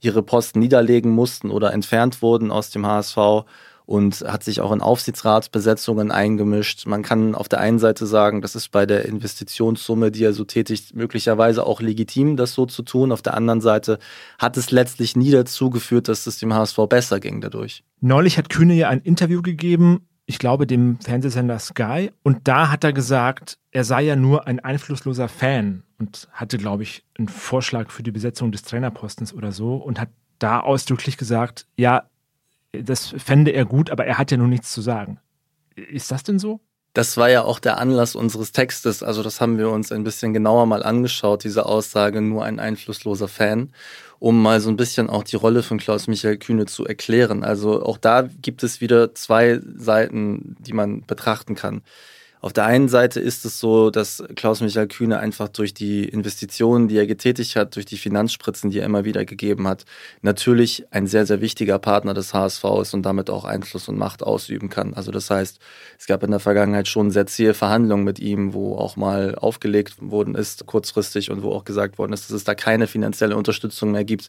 ihre 0.00 0.22
Posten 0.22 0.58
niederlegen 0.58 1.12
mussten 1.12 1.50
oder 1.50 1.72
entfernt 1.72 2.22
wurden 2.22 2.50
aus 2.50 2.70
dem 2.70 2.86
HSV 2.86 3.44
und 3.88 4.20
hat 4.20 4.44
sich 4.44 4.60
auch 4.60 4.70
in 4.70 4.82
Aufsichtsratsbesetzungen 4.82 6.10
eingemischt. 6.10 6.84
Man 6.86 7.02
kann 7.02 7.34
auf 7.34 7.48
der 7.48 7.60
einen 7.60 7.78
Seite 7.78 8.06
sagen, 8.06 8.42
das 8.42 8.54
ist 8.54 8.70
bei 8.70 8.84
der 8.84 9.06
Investitionssumme, 9.06 10.10
die 10.10 10.24
er 10.24 10.34
so 10.34 10.44
tätigt, 10.44 10.94
möglicherweise 10.94 11.64
auch 11.64 11.80
legitim, 11.80 12.36
das 12.36 12.52
so 12.52 12.66
zu 12.66 12.82
tun. 12.82 13.12
Auf 13.12 13.22
der 13.22 13.32
anderen 13.32 13.62
Seite 13.62 13.98
hat 14.38 14.58
es 14.58 14.70
letztlich 14.70 15.16
nie 15.16 15.30
dazu 15.30 15.70
geführt, 15.70 16.08
dass 16.08 16.26
es 16.26 16.36
dem 16.38 16.52
HSV 16.52 16.80
besser 16.86 17.18
ging 17.18 17.40
dadurch. 17.40 17.82
Neulich 18.02 18.36
hat 18.36 18.50
Kühne 18.50 18.74
ja 18.74 18.90
ein 18.90 19.00
Interview 19.00 19.40
gegeben, 19.40 20.06
ich 20.26 20.38
glaube 20.38 20.66
dem 20.66 21.00
Fernsehsender 21.00 21.58
Sky, 21.58 22.10
und 22.22 22.46
da 22.46 22.70
hat 22.70 22.84
er 22.84 22.92
gesagt, 22.92 23.56
er 23.70 23.84
sei 23.84 24.02
ja 24.02 24.16
nur 24.16 24.46
ein 24.46 24.60
einflussloser 24.60 25.28
Fan 25.28 25.82
und 25.98 26.28
hatte, 26.32 26.58
glaube 26.58 26.82
ich, 26.82 27.06
einen 27.18 27.28
Vorschlag 27.28 27.90
für 27.90 28.02
die 28.02 28.12
Besetzung 28.12 28.52
des 28.52 28.64
Trainerpostens 28.64 29.32
oder 29.32 29.50
so 29.50 29.76
und 29.76 29.98
hat 29.98 30.10
da 30.38 30.60
ausdrücklich 30.60 31.16
gesagt, 31.16 31.66
ja, 31.78 32.04
das 32.72 33.14
fände 33.16 33.52
er 33.52 33.64
gut, 33.64 33.90
aber 33.90 34.06
er 34.06 34.18
hat 34.18 34.30
ja 34.30 34.36
nun 34.36 34.50
nichts 34.50 34.72
zu 34.72 34.80
sagen. 34.80 35.20
Ist 35.74 36.10
das 36.10 36.22
denn 36.22 36.38
so? 36.38 36.60
Das 36.94 37.16
war 37.16 37.30
ja 37.30 37.42
auch 37.42 37.58
der 37.60 37.78
Anlass 37.78 38.16
unseres 38.16 38.52
Textes. 38.52 39.02
Also 39.02 39.22
das 39.22 39.40
haben 39.40 39.58
wir 39.58 39.70
uns 39.70 39.92
ein 39.92 40.04
bisschen 40.04 40.32
genauer 40.32 40.66
mal 40.66 40.82
angeschaut, 40.82 41.44
diese 41.44 41.66
Aussage, 41.66 42.20
nur 42.20 42.44
ein 42.44 42.58
einflussloser 42.58 43.28
Fan, 43.28 43.72
um 44.18 44.42
mal 44.42 44.60
so 44.60 44.68
ein 44.68 44.76
bisschen 44.76 45.08
auch 45.08 45.22
die 45.22 45.36
Rolle 45.36 45.62
von 45.62 45.78
Klaus-Michael 45.78 46.38
Kühne 46.38 46.66
zu 46.66 46.84
erklären. 46.84 47.44
Also 47.44 47.84
auch 47.84 47.98
da 47.98 48.22
gibt 48.22 48.62
es 48.62 48.80
wieder 48.80 49.14
zwei 49.14 49.60
Seiten, 49.76 50.56
die 50.58 50.72
man 50.72 51.02
betrachten 51.02 51.54
kann. 51.54 51.82
Auf 52.40 52.52
der 52.52 52.66
einen 52.66 52.88
Seite 52.88 53.18
ist 53.18 53.44
es 53.44 53.58
so, 53.58 53.90
dass 53.90 54.22
Klaus-Michael 54.36 54.86
Kühne 54.86 55.18
einfach 55.18 55.48
durch 55.48 55.74
die 55.74 56.04
Investitionen, 56.04 56.86
die 56.86 56.96
er 56.96 57.06
getätigt 57.06 57.56
hat, 57.56 57.74
durch 57.74 57.86
die 57.86 57.96
Finanzspritzen, 57.96 58.70
die 58.70 58.78
er 58.78 58.86
immer 58.86 59.04
wieder 59.04 59.24
gegeben 59.24 59.66
hat, 59.66 59.84
natürlich 60.22 60.86
ein 60.90 61.08
sehr, 61.08 61.26
sehr 61.26 61.40
wichtiger 61.40 61.78
Partner 61.80 62.14
des 62.14 62.34
HSV 62.34 62.64
ist 62.82 62.94
und 62.94 63.02
damit 63.02 63.28
auch 63.28 63.44
Einfluss 63.44 63.88
und 63.88 63.98
Macht 63.98 64.22
ausüben 64.22 64.68
kann. 64.68 64.94
Also 64.94 65.10
das 65.10 65.30
heißt, 65.30 65.58
es 65.98 66.06
gab 66.06 66.22
in 66.22 66.30
der 66.30 66.40
Vergangenheit 66.40 66.86
schon 66.86 67.10
sehr 67.10 67.26
zähe 67.26 67.54
Verhandlungen 67.54 68.04
mit 68.04 68.20
ihm, 68.20 68.54
wo 68.54 68.76
auch 68.76 68.96
mal 68.96 69.34
aufgelegt 69.34 69.96
worden 69.98 70.36
ist, 70.36 70.66
kurzfristig, 70.66 71.30
und 71.30 71.42
wo 71.42 71.52
auch 71.52 71.64
gesagt 71.64 71.98
worden 71.98 72.12
ist, 72.12 72.24
dass 72.24 72.36
es 72.36 72.44
da 72.44 72.54
keine 72.54 72.86
finanzielle 72.86 73.36
Unterstützung 73.36 73.90
mehr 73.90 74.04
gibt, 74.04 74.28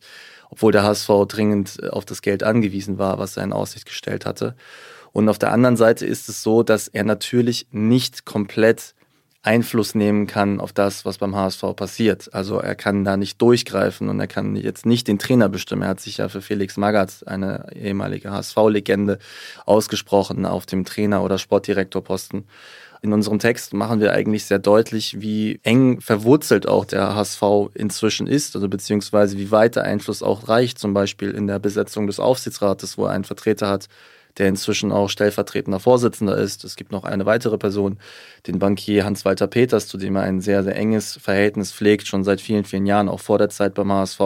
obwohl 0.50 0.72
der 0.72 0.84
HSV 0.84 1.10
dringend 1.28 1.92
auf 1.92 2.06
das 2.06 2.22
Geld 2.24 2.44
angewiesen 2.44 2.98
war, 2.98 3.20
was 3.20 3.38
er 3.38 3.44
in 3.44 3.54
Aussicht 3.54 3.86
gestellt 3.86 4.26
hatte. 4.26 4.56
Und 5.12 5.30
auf 5.30 5.40
der 5.40 5.52
anderen 5.52 5.78
Seite 5.78 6.06
ist 6.06 6.30
es 6.30 6.44
so, 6.44 6.64
dass 6.64 6.88
er 6.88 7.04
natürlich 7.04 7.68
nicht 7.72 8.26
komplett 8.26 8.94
Einfluss 9.42 9.96
nehmen 9.96 10.28
kann 10.28 10.60
auf 10.60 10.74
das, 10.74 11.06
was 11.06 11.18
beim 11.18 11.36
HSV 11.36 11.64
passiert. 11.76 12.34
Also 12.34 12.60
er 12.60 12.76
kann 12.76 13.06
da 13.06 13.16
nicht 13.16 13.42
durchgreifen 13.42 14.10
und 14.10 14.20
er 14.20 14.28
kann 14.28 14.56
jetzt 14.58 14.86
nicht 14.86 15.08
den 15.08 15.18
Trainer 15.18 15.48
bestimmen. 15.48 15.84
Er 15.84 15.90
hat 15.90 16.02
sich 16.02 16.18
ja 16.18 16.28
für 16.28 16.42
Felix 16.42 16.76
Magath, 16.76 17.26
eine 17.26 17.68
ehemalige 17.74 18.32
HSV-Legende, 18.32 19.18
ausgesprochen 19.66 20.46
auf 20.46 20.66
dem 20.66 20.84
Trainer- 20.84 21.24
oder 21.24 21.38
Sportdirektorposten. 21.38 22.46
In 23.02 23.14
unserem 23.14 23.40
Text 23.40 23.74
machen 23.74 24.02
wir 24.02 24.12
eigentlich 24.12 24.44
sehr 24.44 24.60
deutlich, 24.60 25.22
wie 25.22 25.62
eng 25.64 26.02
verwurzelt 26.02 26.68
auch 26.68 26.84
der 26.84 27.16
HSV 27.16 27.42
inzwischen 27.74 28.28
ist, 28.28 28.56
also 28.56 28.68
beziehungsweise 28.68 29.38
wie 29.38 29.52
weit 29.52 29.78
der 29.78 29.84
Einfluss 29.84 30.22
auch 30.22 30.50
reicht, 30.50 30.80
zum 30.80 30.94
Beispiel 30.94 31.32
in 31.32 31.48
der 31.48 31.60
Besetzung 31.60 32.08
des 32.08 32.20
Aufsichtsrates, 32.20 32.98
wo 32.98 33.06
er 33.06 33.12
einen 33.12 33.24
Vertreter 33.24 33.70
hat, 33.70 33.88
der 34.40 34.48
inzwischen 34.48 34.92
auch 34.92 35.10
stellvertretender 35.10 35.80
Vorsitzender 35.80 36.38
ist. 36.38 36.64
Es 36.64 36.76
gibt 36.76 36.92
noch 36.92 37.04
eine 37.04 37.26
weitere 37.26 37.58
Person, 37.58 38.00
den 38.48 38.58
Bankier 38.58 39.06
Hans-Walter 39.06 39.48
Peters, 39.48 39.88
zu 39.88 39.98
dem 39.98 40.16
er 40.16 40.24
ein 40.24 40.40
sehr, 40.42 40.64
sehr 40.64 40.76
enges 40.76 41.18
Verhältnis 41.18 41.72
pflegt, 41.72 42.08
schon 42.08 42.24
seit 42.24 42.42
vielen, 42.42 42.64
vielen 42.64 42.86
Jahren, 42.86 43.10
auch 43.10 43.20
vor 43.20 43.38
der 43.38 43.50
Zeit 43.50 43.74
beim 43.76 43.92
HSV, 43.92 44.20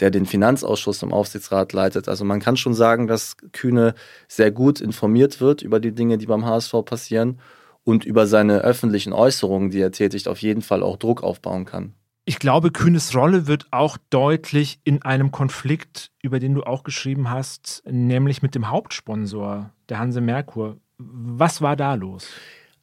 der 0.00 0.10
den 0.10 0.26
Finanzausschuss 0.26 1.02
im 1.02 1.12
Aufsichtsrat 1.12 1.72
leitet. 1.72 2.08
Also 2.08 2.24
man 2.24 2.40
kann 2.40 2.56
schon 2.56 2.74
sagen, 2.74 3.06
dass 3.06 3.36
Kühne 3.52 3.94
sehr 4.28 4.50
gut 4.50 4.80
informiert 4.80 5.40
wird 5.40 5.62
über 5.62 5.80
die 5.80 5.92
Dinge, 5.92 6.18
die 6.18 6.26
beim 6.26 6.44
HSV 6.44 6.74
passieren 6.84 7.38
und 7.84 8.04
über 8.04 8.26
seine 8.26 8.58
öffentlichen 8.58 9.12
Äußerungen, 9.12 9.70
die 9.70 9.80
er 9.80 9.92
tätigt, 9.92 10.26
auf 10.26 10.42
jeden 10.42 10.62
Fall 10.62 10.82
auch 10.82 10.96
Druck 10.96 11.22
aufbauen 11.22 11.64
kann. 11.64 11.94
Ich 12.26 12.38
glaube, 12.38 12.70
Kühnes 12.70 13.14
Rolle 13.14 13.46
wird 13.46 13.66
auch 13.70 13.98
deutlich 14.08 14.80
in 14.84 15.02
einem 15.02 15.30
Konflikt, 15.30 16.10
über 16.22 16.38
den 16.38 16.54
du 16.54 16.62
auch 16.62 16.82
geschrieben 16.82 17.30
hast, 17.30 17.82
nämlich 17.86 18.40
mit 18.40 18.54
dem 18.54 18.70
Hauptsponsor 18.70 19.70
der 19.90 19.98
Hanse 19.98 20.22
Merkur. 20.22 20.78
Was 20.96 21.60
war 21.60 21.76
da 21.76 21.92
los? 21.94 22.30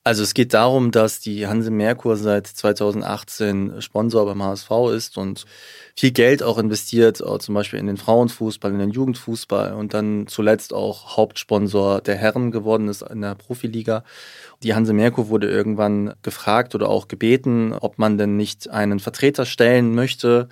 Also 0.04 0.24
es 0.24 0.34
geht 0.34 0.56
darum, 0.56 0.90
dass 0.90 1.20
die 1.20 1.46
Hanse 1.46 1.70
Merkur 1.70 2.18
seit 2.18 2.48
2018 2.48 3.84
Sponsor 3.84 4.26
beim 4.26 4.42
HSV 4.42 4.72
ist 4.96 5.16
und 5.16 5.46
viel 5.96 6.10
Geld 6.10 6.42
auch 6.42 6.58
investiert, 6.58 7.24
auch 7.24 7.38
zum 7.38 7.54
Beispiel 7.54 7.78
in 7.78 7.86
den 7.86 7.98
Frauenfußball, 7.98 8.72
in 8.72 8.80
den 8.80 8.90
Jugendfußball 8.90 9.74
und 9.74 9.94
dann 9.94 10.26
zuletzt 10.26 10.74
auch 10.74 11.18
Hauptsponsor 11.18 12.02
der 12.02 12.16
Herren 12.16 12.50
geworden 12.50 12.88
ist 12.88 13.04
in 13.04 13.22
der 13.22 13.36
Profiliga. 13.36 14.04
Die 14.64 14.74
Hanse 14.74 14.94
Merkur 14.94 15.30
wurde 15.30 15.52
irgendwann 15.52 16.16
gefragt 16.24 16.74
oder 16.74 16.90
auch 16.90 17.08
gebeten, 17.08 17.74
ob 17.74 18.00
man 18.00 18.18
denn 18.18 18.38
nicht 18.38 18.72
einen 18.72 19.00
Vertreter 19.00 19.46
stellen 19.46 19.94
möchte 19.94 20.50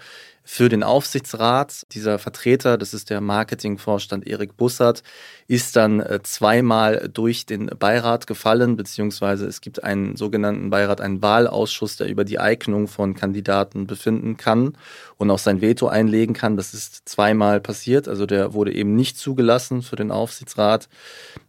für 0.51 0.68
den 0.68 0.82
Aufsichtsrat. 0.82 1.86
Dieser 1.91 2.18
Vertreter, 2.18 2.79
das 2.79 2.96
ist 2.96 3.12
der 3.12 3.22
Marketingvorstand 3.22 4.25
Erik 4.25 4.58
Bussard, 4.58 5.03
ist 5.48 5.75
dann 5.75 6.00
äh, 6.00 6.22
zweimal 6.24 7.08
durch 7.13 7.46
den 7.46 7.68
Beirat 7.68 8.25
gefallen, 8.25 8.75
beziehungsweise 8.75 9.46
es 9.46 9.62
gibt 9.62 9.84
einen 9.84 10.15
sogenannten 10.15 10.72
Beirat, 10.72 11.01
einen 11.01 11.22
Wahlausschuss, 11.22 11.98
der 11.98 12.10
über 12.10 12.25
die 12.25 12.39
Eignung 12.39 12.88
von 12.88 13.13
Kandidaten 13.13 13.86
befinden 13.86 14.38
kann 14.38 14.75
und 15.18 15.29
auch 15.29 15.38
sein 15.38 15.62
Veto 15.62 15.88
einlegen 15.88 16.34
kann. 16.34 16.58
Das 16.58 16.74
ist 16.74 17.08
zweimal 17.08 17.62
passiert, 17.62 18.08
also 18.08 18.25
der 18.25 18.51
wurde 18.53 18.74
eben 18.74 18.96
nicht 18.96 19.20
zugelassen 19.20 19.84
für 19.84 19.98
den 19.98 20.10
Aufsichtsrat. 20.10 20.89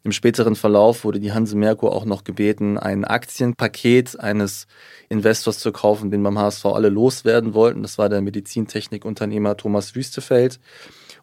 Im 0.03 0.13
späteren 0.13 0.57
Verlauf 0.57 1.05
wurde 1.05 1.21
die 1.21 1.33
Hanse 1.33 1.57
Merkur 1.57 1.93
auch 1.93 2.05
noch 2.05 2.25
gebeten, 2.25 2.77
ein 2.77 3.07
Aktienpaket 3.07 4.21
eines 4.21 4.67
Investors 5.09 5.59
zu 5.59 5.73
kaufen, 5.73 6.11
den 6.11 6.23
beim 6.23 6.39
HSV 6.39 6.67
alle 6.67 6.89
loswerden 6.89 7.55
wollten. 7.55 7.83
Das 7.83 7.99
war 7.99 8.09
der 8.09 8.21
Medizintechnikunternehmer 8.91 9.57
Thomas 9.57 9.95
Wüstefeld. 9.95 10.59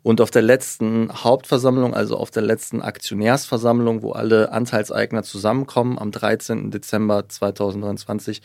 Und 0.04 0.22
auf 0.22 0.32
der 0.32 0.42
letzten 0.42 1.12
Hauptversammlung, 1.12 1.94
also 1.94 2.18
auf 2.18 2.32
der 2.32 2.44
letzten 2.44 2.82
Aktionärsversammlung, 2.82 4.04
wo 4.04 4.12
alle 4.12 4.52
Anteilseigner 4.52 5.24
zusammenkommen, 5.24 6.00
am 6.00 6.12
13. 6.12 6.72
Dezember 6.72 7.28
2023, 7.28 8.42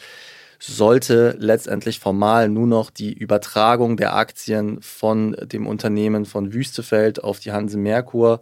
sollte 0.59 1.37
letztendlich 1.39 1.99
formal 1.99 2.49
nur 2.49 2.67
noch 2.67 2.91
die 2.91 3.13
Übertragung 3.13 3.97
der 3.97 4.15
Aktien 4.15 4.81
von 4.81 5.37
dem 5.43 5.67
Unternehmen 5.67 6.25
von 6.25 6.53
Wüstefeld 6.53 7.23
auf 7.23 7.41
die 7.41 7.53
Hanse 7.53 7.79
Merkur 7.79 8.41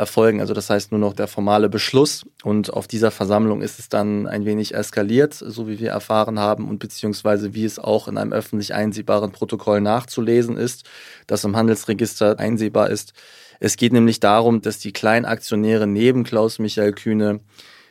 erfolgen. 0.00 0.40
Also 0.40 0.54
das 0.54 0.70
heißt 0.70 0.90
nur 0.90 0.98
noch 0.98 1.12
der 1.12 1.28
formale 1.28 1.68
Beschluss. 1.68 2.24
Und 2.42 2.72
auf 2.72 2.88
dieser 2.88 3.10
Versammlung 3.10 3.62
ist 3.62 3.78
es 3.78 3.88
dann 3.88 4.26
ein 4.26 4.44
wenig 4.44 4.74
eskaliert, 4.74 5.34
so 5.34 5.68
wie 5.68 5.78
wir 5.78 5.90
erfahren 5.90 6.40
haben 6.40 6.68
und 6.68 6.78
beziehungsweise 6.78 7.54
wie 7.54 7.64
es 7.64 7.78
auch 7.78 8.08
in 8.08 8.18
einem 8.18 8.32
öffentlich 8.32 8.74
einsehbaren 8.74 9.30
Protokoll 9.30 9.80
nachzulesen 9.80 10.56
ist, 10.56 10.84
das 11.26 11.44
im 11.44 11.54
Handelsregister 11.54 12.38
einsehbar 12.40 12.90
ist. 12.90 13.12
Es 13.60 13.76
geht 13.76 13.92
nämlich 13.92 14.18
darum, 14.20 14.62
dass 14.62 14.78
die 14.78 14.92
Kleinaktionäre 14.92 15.86
neben 15.86 16.24
Klaus 16.24 16.58
Michael 16.58 16.92
Kühne 16.92 17.40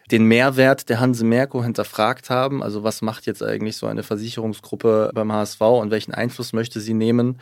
den 0.10 0.26
Mehrwert 0.26 0.90
der 0.90 1.00
Hanse 1.00 1.24
Merkur 1.24 1.64
hinterfragt 1.64 2.32
haben. 2.32 2.64
Also 2.64 2.84
was 2.84 3.04
macht 3.04 3.28
jetzt 3.28 3.44
eigentlich 3.44 3.78
so 3.78 3.86
eine 3.86 4.02
Versicherungsgruppe 4.02 5.12
beim 5.14 5.32
HSV 5.32 5.62
und 5.62 5.92
welchen 5.92 6.14
Einfluss 6.14 6.54
möchte 6.54 6.80
sie 6.80 6.96
nehmen? 6.96 7.38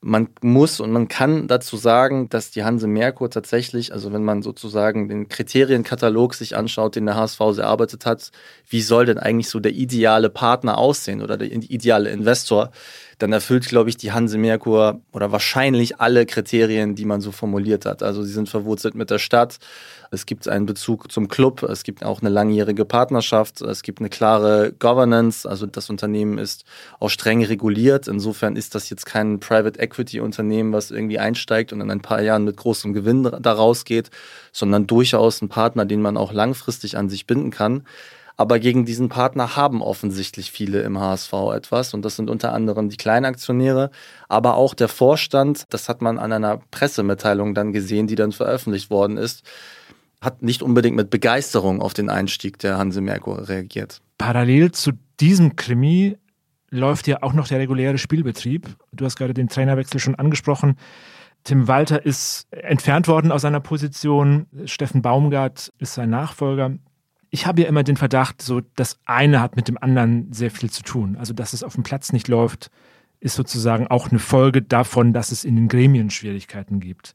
Man 0.00 0.28
muss 0.42 0.78
und 0.78 0.92
man 0.92 1.08
kann 1.08 1.48
dazu 1.48 1.76
sagen, 1.76 2.28
dass 2.28 2.52
die 2.52 2.62
Hanse 2.62 2.86
Merkur 2.86 3.30
tatsächlich, 3.30 3.92
also 3.92 4.12
wenn 4.12 4.22
man 4.22 4.42
sozusagen 4.42 5.08
den 5.08 5.28
Kriterienkatalog 5.28 6.34
sich 6.34 6.56
anschaut, 6.56 6.94
den 6.94 7.06
der 7.06 7.16
HSV 7.16 7.40
erarbeitet 7.58 8.06
hat, 8.06 8.30
wie 8.68 8.80
soll 8.80 9.06
denn 9.06 9.18
eigentlich 9.18 9.48
so 9.48 9.58
der 9.58 9.72
ideale 9.72 10.30
Partner 10.30 10.78
aussehen 10.78 11.20
oder 11.20 11.36
der 11.36 11.50
ideale 11.50 12.10
Investor, 12.10 12.70
dann 13.18 13.32
erfüllt, 13.32 13.68
glaube 13.68 13.90
ich, 13.90 13.96
die 13.96 14.12
Hanse 14.12 14.38
Merkur 14.38 15.00
oder 15.12 15.32
wahrscheinlich 15.32 16.00
alle 16.00 16.24
Kriterien, 16.24 16.94
die 16.94 17.04
man 17.04 17.20
so 17.20 17.32
formuliert 17.32 17.84
hat. 17.84 18.02
Also 18.02 18.22
sie 18.22 18.32
sind 18.32 18.48
verwurzelt 18.48 18.94
mit 18.94 19.10
der 19.10 19.18
Stadt, 19.18 19.58
es 20.10 20.24
gibt 20.24 20.48
einen 20.48 20.64
Bezug 20.64 21.12
zum 21.12 21.28
Club, 21.28 21.62
es 21.64 21.82
gibt 21.82 22.02
auch 22.04 22.22
eine 22.22 22.30
langjährige 22.30 22.84
Partnerschaft, 22.84 23.60
es 23.60 23.82
gibt 23.82 23.98
eine 24.00 24.08
klare 24.08 24.72
Governance, 24.78 25.46
also 25.46 25.66
das 25.66 25.90
Unternehmen 25.90 26.38
ist 26.38 26.64
auch 26.98 27.10
streng 27.10 27.44
reguliert. 27.44 28.08
Insofern 28.08 28.56
ist 28.56 28.74
das 28.74 28.88
jetzt 28.88 29.04
kein 29.04 29.40
Private 29.40 29.78
Equity 29.78 30.20
Unternehmen, 30.20 30.72
was 30.72 30.90
irgendwie 30.90 31.18
einsteigt 31.18 31.72
und 31.72 31.80
in 31.80 31.90
ein 31.90 32.00
paar 32.00 32.22
Jahren 32.22 32.44
mit 32.44 32.56
großem 32.56 32.94
Gewinn 32.94 33.30
daraus 33.40 33.84
geht, 33.84 34.10
sondern 34.52 34.86
durchaus 34.86 35.42
ein 35.42 35.48
Partner, 35.48 35.84
den 35.84 36.00
man 36.00 36.16
auch 36.16 36.32
langfristig 36.32 36.96
an 36.96 37.10
sich 37.10 37.26
binden 37.26 37.50
kann. 37.50 37.84
Aber 38.38 38.58
gegen 38.58 38.86
diesen 38.86 39.10
Partner 39.10 39.56
haben 39.56 39.82
offensichtlich 39.82 40.50
viele 40.50 40.80
im 40.82 40.98
HSV 40.98 41.32
etwas. 41.54 41.92
Und 41.92 42.02
das 42.02 42.16
sind 42.16 42.30
unter 42.30 42.54
anderem 42.54 42.88
die 42.88 42.96
Kleinaktionäre, 42.96 43.90
aber 44.28 44.54
auch 44.54 44.74
der 44.74 44.88
Vorstand. 44.88 45.64
Das 45.70 45.90
hat 45.90 46.00
man 46.00 46.18
an 46.18 46.32
einer 46.32 46.62
Pressemitteilung 46.70 47.54
dann 47.54 47.72
gesehen, 47.72 48.06
die 48.06 48.14
dann 48.14 48.32
veröffentlicht 48.32 48.90
worden 48.90 49.18
ist 49.18 49.42
hat 50.20 50.42
nicht 50.42 50.62
unbedingt 50.62 50.96
mit 50.96 51.10
Begeisterung 51.10 51.80
auf 51.80 51.94
den 51.94 52.10
Einstieg 52.10 52.58
der 52.58 52.78
Hanse 52.78 53.00
Merkur 53.00 53.48
reagiert. 53.48 54.00
Parallel 54.18 54.72
zu 54.72 54.92
diesem 55.20 55.56
Krimi 55.56 56.16
läuft 56.70 57.06
ja 57.06 57.22
auch 57.22 57.32
noch 57.32 57.48
der 57.48 57.58
reguläre 57.58 57.98
Spielbetrieb. 57.98 58.68
Du 58.92 59.04
hast 59.04 59.16
gerade 59.16 59.34
den 59.34 59.48
Trainerwechsel 59.48 60.00
schon 60.00 60.16
angesprochen. 60.16 60.76
Tim 61.44 61.68
Walter 61.68 62.04
ist 62.04 62.46
entfernt 62.50 63.08
worden 63.08 63.32
aus 63.32 63.42
seiner 63.42 63.60
Position. 63.60 64.46
Steffen 64.64 65.02
Baumgart 65.02 65.72
ist 65.78 65.94
sein 65.94 66.10
Nachfolger. 66.10 66.72
Ich 67.30 67.46
habe 67.46 67.62
ja 67.62 67.68
immer 67.68 67.82
den 67.82 67.96
Verdacht, 67.96 68.40
so 68.40 68.62
das 68.76 68.98
eine 69.04 69.40
hat 69.40 69.56
mit 69.56 69.68
dem 69.68 69.78
anderen 69.78 70.32
sehr 70.32 70.50
viel 70.50 70.70
zu 70.70 70.82
tun. 70.82 71.16
Also, 71.16 71.34
dass 71.34 71.52
es 71.52 71.62
auf 71.62 71.74
dem 71.74 71.82
Platz 71.82 72.12
nicht 72.12 72.28
läuft, 72.28 72.70
ist 73.20 73.34
sozusagen 73.34 73.86
auch 73.86 74.10
eine 74.10 74.18
Folge 74.18 74.62
davon, 74.62 75.12
dass 75.12 75.32
es 75.32 75.44
in 75.44 75.56
den 75.56 75.68
Gremien 75.68 76.10
Schwierigkeiten 76.10 76.80
gibt. 76.80 77.14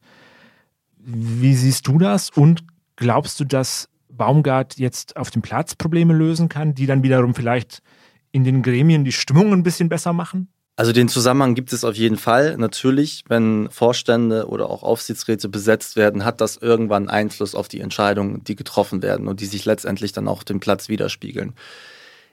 Wie 0.98 1.54
siehst 1.54 1.86
du 1.86 1.98
das 1.98 2.30
und 2.30 2.64
Glaubst 2.96 3.40
du, 3.40 3.44
dass 3.44 3.88
Baumgart 4.08 4.78
jetzt 4.78 5.16
auf 5.16 5.30
dem 5.30 5.42
Platz 5.42 5.74
Probleme 5.74 6.14
lösen 6.14 6.48
kann, 6.48 6.74
die 6.74 6.86
dann 6.86 7.02
wiederum 7.02 7.34
vielleicht 7.34 7.82
in 8.30 8.44
den 8.44 8.62
Gremien 8.62 9.04
die 9.04 9.12
Stimmung 9.12 9.52
ein 9.52 9.62
bisschen 9.62 9.88
besser 9.88 10.12
machen? 10.12 10.48
Also 10.76 10.90
den 10.90 11.08
Zusammenhang 11.08 11.54
gibt 11.54 11.72
es 11.72 11.84
auf 11.84 11.94
jeden 11.94 12.16
Fall. 12.16 12.56
Natürlich, 12.56 13.22
wenn 13.28 13.68
Vorstände 13.70 14.48
oder 14.48 14.68
auch 14.68 14.82
Aufsichtsräte 14.82 15.48
besetzt 15.48 15.94
werden, 15.94 16.24
hat 16.24 16.40
das 16.40 16.56
irgendwann 16.56 17.08
Einfluss 17.08 17.54
auf 17.54 17.68
die 17.68 17.80
Entscheidungen, 17.80 18.42
die 18.42 18.56
getroffen 18.56 19.00
werden 19.00 19.28
und 19.28 19.40
die 19.40 19.46
sich 19.46 19.64
letztendlich 19.66 20.12
dann 20.12 20.26
auch 20.26 20.42
dem 20.42 20.58
Platz 20.58 20.88
widerspiegeln. 20.88 21.54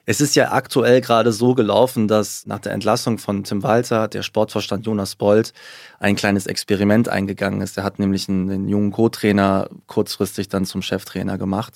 Es 0.08 0.20
ist 0.20 0.36
ja 0.36 0.52
aktuell 0.52 1.00
gerade 1.02 1.32
so 1.32 1.54
gelaufen, 1.54 2.08
dass 2.08 2.48
nach 2.48 2.58
der 2.58 2.72
Entlassung 2.72 3.20
von 3.20 3.44
Tim 3.44 3.62
Walter 3.62 4.08
der 4.08 4.24
Sportvorstand 4.24 4.88
Jonas 4.88 5.16
Bold 5.16 5.54
ein 6.00 6.16
kleines 6.16 6.48
Experiment 6.48 7.08
eingegangen 7.08 7.62
ist. 7.62 7.78
Er 7.78 7.84
hat 7.84 8.00
nämlich 8.00 8.28
einen, 8.28 8.50
einen 8.50 8.68
jungen 8.68 8.92
Co-Trainer 8.92 9.70
kurzfristig 9.86 10.50
dann 10.50 10.66
zum 10.66 10.82
Cheftrainer 10.82 11.38
gemacht. 11.38 11.76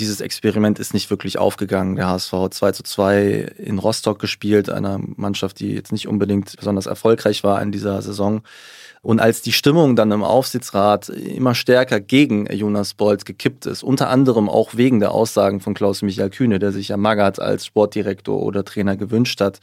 Dieses 0.00 0.20
Experiment 0.20 0.80
ist 0.80 0.92
nicht 0.92 1.08
wirklich 1.10 1.38
aufgegangen. 1.38 1.94
Der 1.94 2.08
HSV 2.08 2.32
hat 2.32 2.54
2 2.54 2.72
zu 2.72 2.82
2 2.82 3.54
in 3.58 3.78
Rostock 3.78 4.18
gespielt, 4.18 4.68
einer 4.68 4.98
Mannschaft, 4.98 5.60
die 5.60 5.72
jetzt 5.72 5.92
nicht 5.92 6.08
unbedingt 6.08 6.56
besonders 6.56 6.86
erfolgreich 6.86 7.44
war 7.44 7.62
in 7.62 7.70
dieser 7.70 8.02
Saison. 8.02 8.42
Und 9.02 9.20
als 9.20 9.42
die 9.42 9.52
Stimmung 9.52 9.94
dann 9.94 10.10
im 10.10 10.24
Aufsichtsrat 10.24 11.10
immer 11.10 11.54
stärker 11.54 12.00
gegen 12.00 12.46
Jonas 12.46 12.94
Bolt 12.94 13.24
gekippt 13.24 13.66
ist, 13.66 13.84
unter 13.84 14.08
anderem 14.08 14.48
auch 14.48 14.74
wegen 14.74 14.98
der 14.98 15.12
Aussagen 15.12 15.60
von 15.60 15.74
Klaus-Michael 15.74 16.30
Kühne, 16.30 16.58
der 16.58 16.72
sich 16.72 16.88
ja 16.88 16.96
Magath 16.96 17.38
als 17.38 17.66
Sportdirektor 17.66 18.42
oder 18.42 18.64
Trainer 18.64 18.96
gewünscht 18.96 19.40
hat, 19.40 19.60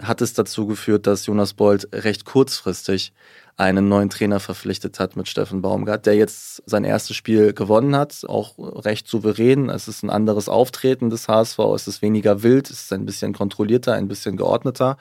hat 0.00 0.20
es 0.20 0.34
dazu 0.34 0.66
geführt, 0.66 1.06
dass 1.06 1.26
Jonas 1.26 1.54
Bolt 1.54 1.88
recht 1.92 2.24
kurzfristig 2.24 3.12
einen 3.56 3.88
neuen 3.88 4.10
Trainer 4.10 4.40
verpflichtet 4.40 4.98
hat 4.98 5.16
mit 5.16 5.28
Steffen 5.28 5.62
Baumgart, 5.62 6.06
der 6.06 6.14
jetzt 6.14 6.62
sein 6.66 6.84
erstes 6.84 7.16
Spiel 7.16 7.52
gewonnen 7.52 7.94
hat, 7.94 8.24
auch 8.26 8.54
recht 8.58 9.06
souverän. 9.06 9.68
Es 9.70 9.86
ist 9.86 10.02
ein 10.02 10.10
anderes 10.10 10.48
Auftreten 10.48 11.10
des 11.10 11.28
HSV, 11.28 11.58
es 11.74 11.86
ist 11.86 12.02
weniger 12.02 12.42
wild, 12.42 12.68
es 12.70 12.82
ist 12.82 12.92
ein 12.92 13.06
bisschen 13.06 13.32
kontrollierter, 13.32 13.94
ein 13.94 14.08
bisschen 14.08 14.36
geordneter. 14.36 14.96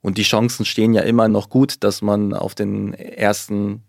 Und 0.00 0.16
die 0.16 0.22
Chancen 0.22 0.64
stehen 0.64 0.94
ja 0.94 1.02
immer 1.02 1.28
noch 1.28 1.50
gut, 1.50 1.84
dass 1.84 2.02
man 2.02 2.32
auf 2.32 2.54
den 2.54 2.94
ersten 2.94 3.82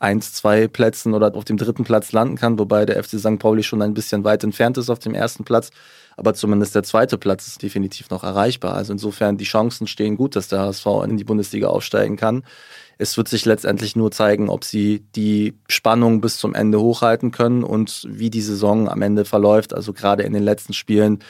eins, 0.00 0.32
zwei 0.32 0.66
Plätzen 0.66 1.14
oder 1.14 1.34
auf 1.34 1.44
dem 1.44 1.56
dritten 1.56 1.84
Platz 1.84 2.10
landen 2.12 2.36
kann, 2.36 2.58
wobei 2.58 2.86
der 2.86 3.02
FC 3.02 3.18
St. 3.18 3.38
Pauli 3.38 3.62
schon 3.62 3.82
ein 3.82 3.94
bisschen 3.94 4.24
weit 4.24 4.42
entfernt 4.42 4.78
ist 4.78 4.90
auf 4.90 4.98
dem 4.98 5.14
ersten 5.14 5.44
Platz. 5.44 5.70
Aber 6.16 6.34
zumindest 6.34 6.74
der 6.74 6.82
zweite 6.82 7.18
Platz 7.18 7.46
ist 7.46 7.62
definitiv 7.62 8.10
noch 8.10 8.24
erreichbar. 8.24 8.74
Also 8.74 8.92
insofern 8.92 9.36
die 9.36 9.44
Chancen 9.44 9.86
stehen 9.86 10.16
gut, 10.16 10.36
dass 10.36 10.48
der 10.48 10.60
HSV 10.60 10.86
in 11.04 11.16
die 11.16 11.24
Bundesliga 11.24 11.68
aufsteigen 11.68 12.16
kann. 12.16 12.44
Es 12.98 13.16
wird 13.16 13.28
sich 13.28 13.46
letztendlich 13.46 13.96
nur 13.96 14.10
zeigen, 14.10 14.50
ob 14.50 14.64
sie 14.64 15.04
die 15.16 15.58
Spannung 15.68 16.20
bis 16.20 16.36
zum 16.36 16.54
Ende 16.54 16.80
hochhalten 16.80 17.30
können 17.30 17.64
und 17.64 18.06
wie 18.08 18.28
die 18.28 18.42
Saison 18.42 18.88
am 18.88 19.00
Ende 19.00 19.24
verläuft. 19.24 19.72
Also 19.72 19.92
gerade 19.92 20.22
in 20.22 20.34
den 20.34 20.42
letzten 20.42 20.74
Spielen 20.74 21.20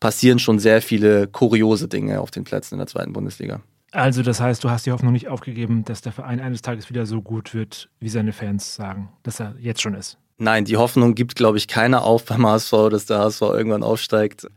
passieren 0.00 0.40
schon 0.40 0.58
sehr 0.58 0.82
viele 0.82 1.28
kuriose 1.28 1.86
Dinge 1.86 2.20
auf 2.20 2.32
den 2.32 2.42
Plätzen 2.42 2.74
in 2.74 2.78
der 2.78 2.88
zweiten 2.88 3.12
Bundesliga. 3.12 3.60
Also 3.92 4.22
das 4.22 4.40
heißt, 4.40 4.64
du 4.64 4.70
hast 4.70 4.86
die 4.86 4.90
Hoffnung 4.90 5.12
nicht 5.12 5.28
aufgegeben, 5.28 5.84
dass 5.84 6.00
der 6.00 6.12
Verein 6.12 6.40
eines 6.40 6.62
Tages 6.62 6.88
wieder 6.88 7.06
so 7.06 7.22
gut 7.22 7.54
wird, 7.54 7.90
wie 8.00 8.08
seine 8.08 8.32
Fans 8.32 8.74
sagen, 8.74 9.10
dass 9.22 9.38
er 9.38 9.54
jetzt 9.60 9.82
schon 9.82 9.94
ist. 9.94 10.18
Nein, 10.42 10.64
die 10.64 10.76
Hoffnung 10.76 11.14
gibt, 11.14 11.36
glaube 11.36 11.56
ich, 11.56 11.68
keiner 11.68 12.02
auf 12.02 12.24
beim 12.24 12.44
HSV, 12.44 12.72
dass 12.90 13.06
der 13.06 13.20
HSV 13.20 13.42
irgendwann 13.42 13.84
aufsteigt. 13.84 14.48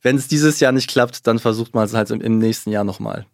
Wenn 0.00 0.14
es 0.14 0.28
dieses 0.28 0.60
Jahr 0.60 0.70
nicht 0.70 0.88
klappt, 0.88 1.26
dann 1.26 1.40
versucht 1.40 1.74
man 1.74 1.84
es 1.86 1.92
halt 1.92 2.12
im 2.12 2.38
nächsten 2.38 2.70
Jahr 2.70 2.84
nochmal. 2.84 3.26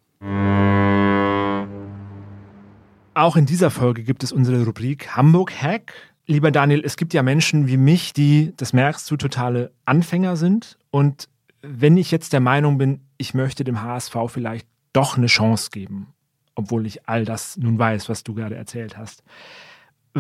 Auch 3.13 3.37
in 3.37 3.45
dieser 3.45 3.69
Folge 3.69 4.03
gibt 4.03 4.25
es 4.25 4.33
unsere 4.33 4.65
Rubrik 4.65 5.15
Hamburg 5.15 5.53
Hack. 5.53 5.93
Lieber 6.27 6.51
Daniel, 6.51 6.81
es 6.87 6.97
gibt 6.97 7.13
ja 7.13 7.23
Menschen 7.23 7.69
wie 7.69 7.77
mich, 7.77 8.15
die, 8.15 8.55
das 8.57 8.73
merkst 8.73 9.11
du, 9.11 9.19
totale 9.19 9.71
Anfänger 9.85 10.37
sind. 10.37 10.79
Und 10.91 11.29
wenn 11.61 11.99
ich 11.99 12.11
jetzt 12.11 12.33
der 12.33 12.41
Meinung 12.41 12.79
bin, 12.79 13.03
ich 13.19 13.35
möchte 13.35 13.63
dem 13.63 13.83
HSV 13.83 14.17
vielleicht 14.29 14.67
doch 14.95 15.19
eine 15.19 15.27
Chance 15.27 15.69
geben, 15.71 16.15
obwohl 16.55 16.87
ich 16.87 17.07
all 17.07 17.27
das 17.27 17.59
nun 17.59 17.79
weiß, 17.79 18.09
was 18.09 18.25
du 18.25 18.33
gerade 18.33 18.55
erzählt 18.55 18.97
hast. 18.97 19.23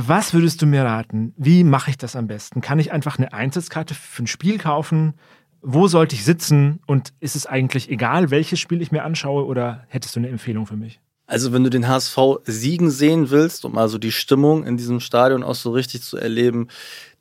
Was 0.02 0.32
würdest 0.32 0.62
du 0.62 0.66
mir 0.66 0.82
raten? 0.82 1.34
Wie 1.36 1.62
mache 1.62 1.90
ich 1.90 1.98
das 1.98 2.16
am 2.16 2.26
besten? 2.26 2.62
Kann 2.62 2.78
ich 2.78 2.90
einfach 2.90 3.18
eine 3.18 3.34
Einsatzkarte 3.34 3.94
für 3.94 4.22
ein 4.22 4.26
Spiel 4.26 4.56
kaufen? 4.56 5.12
Wo 5.60 5.88
sollte 5.88 6.14
ich 6.14 6.24
sitzen? 6.24 6.80
Und 6.86 7.12
ist 7.20 7.36
es 7.36 7.44
eigentlich 7.44 7.90
egal, 7.90 8.30
welches 8.30 8.60
Spiel 8.60 8.80
ich 8.80 8.92
mir 8.92 9.02
anschaue 9.02 9.44
oder 9.44 9.84
hättest 9.88 10.16
du 10.16 10.20
eine 10.20 10.30
Empfehlung 10.30 10.64
für 10.64 10.78
mich? 10.78 11.00
Also 11.26 11.52
wenn 11.52 11.64
du 11.64 11.70
den 11.70 11.86
HSV 11.86 12.16
siegen 12.44 12.90
sehen 12.90 13.28
willst, 13.28 13.66
um 13.66 13.76
also 13.76 13.98
die 13.98 14.10
Stimmung 14.10 14.64
in 14.64 14.78
diesem 14.78 15.00
Stadion 15.00 15.42
auch 15.42 15.54
so 15.54 15.70
richtig 15.70 16.00
zu 16.00 16.16
erleben, 16.16 16.68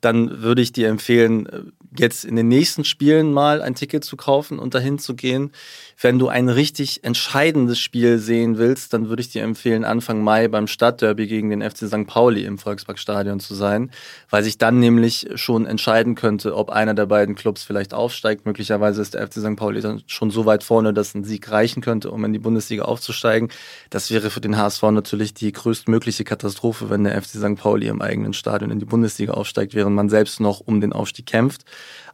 dann 0.00 0.42
würde 0.42 0.62
ich 0.62 0.72
dir 0.72 0.88
empfehlen, 0.88 1.72
jetzt 1.96 2.24
in 2.24 2.36
den 2.36 2.48
nächsten 2.48 2.84
Spielen 2.84 3.32
mal 3.32 3.62
ein 3.62 3.74
Ticket 3.74 4.04
zu 4.04 4.16
kaufen 4.16 4.58
und 4.58 4.74
dahin 4.74 4.98
zu 4.98 5.14
gehen. 5.14 5.50
Wenn 6.00 6.18
du 6.18 6.28
ein 6.28 6.48
richtig 6.48 7.04
entscheidendes 7.04 7.78
Spiel 7.78 8.18
sehen 8.18 8.58
willst, 8.58 8.94
dann 8.94 9.08
würde 9.08 9.20
ich 9.20 9.30
dir 9.30 9.42
empfehlen, 9.42 9.84
Anfang 9.84 10.22
Mai 10.22 10.48
beim 10.48 10.66
Stadtderby 10.66 11.26
gegen 11.26 11.50
den 11.50 11.62
FC 11.62 11.88
St. 11.88 12.06
Pauli 12.06 12.44
im 12.44 12.58
Volksparkstadion 12.58 13.40
zu 13.40 13.54
sein, 13.54 13.90
weil 14.30 14.44
sich 14.44 14.56
dann 14.56 14.78
nämlich 14.78 15.28
schon 15.34 15.66
entscheiden 15.66 16.14
könnte, 16.14 16.56
ob 16.56 16.70
einer 16.70 16.94
der 16.94 17.06
beiden 17.06 17.34
Clubs 17.34 17.64
vielleicht 17.64 17.92
aufsteigt. 17.92 18.46
Möglicherweise 18.46 19.02
ist 19.02 19.14
der 19.14 19.26
FC 19.26 19.40
St. 19.40 19.56
Pauli 19.56 19.80
dann 19.80 20.02
schon 20.06 20.30
so 20.30 20.46
weit 20.46 20.64
vorne, 20.64 20.94
dass 20.94 21.14
ein 21.14 21.24
Sieg 21.24 21.50
reichen 21.50 21.82
könnte, 21.82 22.10
um 22.10 22.24
in 22.24 22.32
die 22.32 22.38
Bundesliga 22.38 22.84
aufzusteigen. 22.84 23.50
Das 23.90 24.10
wäre 24.10 24.30
für 24.30 24.40
den 24.40 24.56
HSV 24.56 24.82
natürlich 24.82 25.34
die 25.34 25.52
größtmögliche 25.52 26.24
Katastrophe, 26.24 26.88
wenn 26.88 27.04
der 27.04 27.20
FC 27.20 27.30
St. 27.30 27.56
Pauli 27.56 27.88
im 27.88 28.00
eigenen 28.00 28.32
Stadion 28.32 28.70
in 28.70 28.78
die 28.78 28.86
Bundesliga 28.86 29.34
aufsteigt, 29.34 29.74
während 29.74 29.89
man 29.94 30.08
selbst 30.08 30.40
noch 30.40 30.60
um 30.60 30.80
den 30.80 30.92
Aufstieg 30.92 31.26
kämpft. 31.26 31.64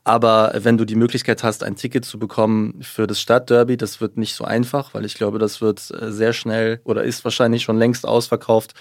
Aber 0.07 0.53
wenn 0.55 0.79
du 0.79 0.85
die 0.85 0.95
Möglichkeit 0.95 1.43
hast, 1.43 1.65
ein 1.65 1.75
Ticket 1.75 2.05
zu 2.05 2.17
bekommen 2.21 2.81
für 2.81 3.09
das 3.09 3.21
Stadtderby, 3.21 3.77
das 3.77 4.01
wird 4.01 4.17
nicht 4.17 4.37
so 4.37 4.45
einfach, 4.45 4.95
weil 4.95 5.05
ich 5.05 5.15
glaube, 5.15 5.41
das 5.41 5.61
wird 5.61 5.91
äh, 5.91 6.13
sehr 6.13 6.33
schnell 6.33 6.81
oder 6.85 7.03
ist 7.03 7.25
wahrscheinlich 7.25 7.65
schon 7.65 7.77
längst 7.77 8.07
ausverkauft. 8.07 8.75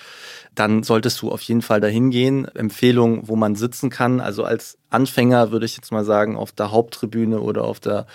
Dann 0.53 0.83
solltest 0.83 1.23
du 1.23 1.31
auf 1.31 1.41
jeden 1.41 1.63
Fall 1.63 1.81
dahin 1.81 2.11
gehen. 2.11 2.45
Empfehlung, 2.53 3.27
wo 3.27 3.35
man 3.35 3.55
sitzen 3.55 3.89
kann. 3.89 4.19
Also 4.19 4.43
als 4.43 4.77
Anfänger 4.91 5.49
würde 5.49 5.65
ich 5.65 5.75
jetzt 5.75 5.91
mal 5.91 6.05
sagen, 6.05 6.37
auf 6.37 6.51
der 6.51 6.69
Haupttribüne 6.69 7.39
oder 7.39 7.63
auf 7.63 7.79
der 7.79 8.05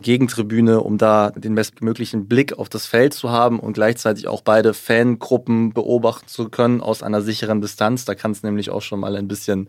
Gegentribüne, 0.00 0.80
um 0.80 0.96
da 0.96 1.30
den 1.30 1.56
bestmöglichen 1.56 2.28
Blick 2.28 2.56
auf 2.56 2.68
das 2.68 2.86
Feld 2.86 3.14
zu 3.14 3.30
haben 3.30 3.58
und 3.58 3.72
gleichzeitig 3.72 4.28
auch 4.28 4.42
beide 4.42 4.74
Fangruppen 4.74 5.72
beobachten 5.72 6.28
zu 6.28 6.48
können 6.48 6.80
aus 6.80 7.02
einer 7.02 7.20
sicheren 7.20 7.60
Distanz. 7.60 8.04
Da 8.04 8.14
kann 8.14 8.30
es 8.30 8.44
nämlich 8.44 8.70
auch 8.70 8.82
schon 8.82 9.00
mal 9.00 9.16
ein 9.16 9.26
bisschen 9.26 9.66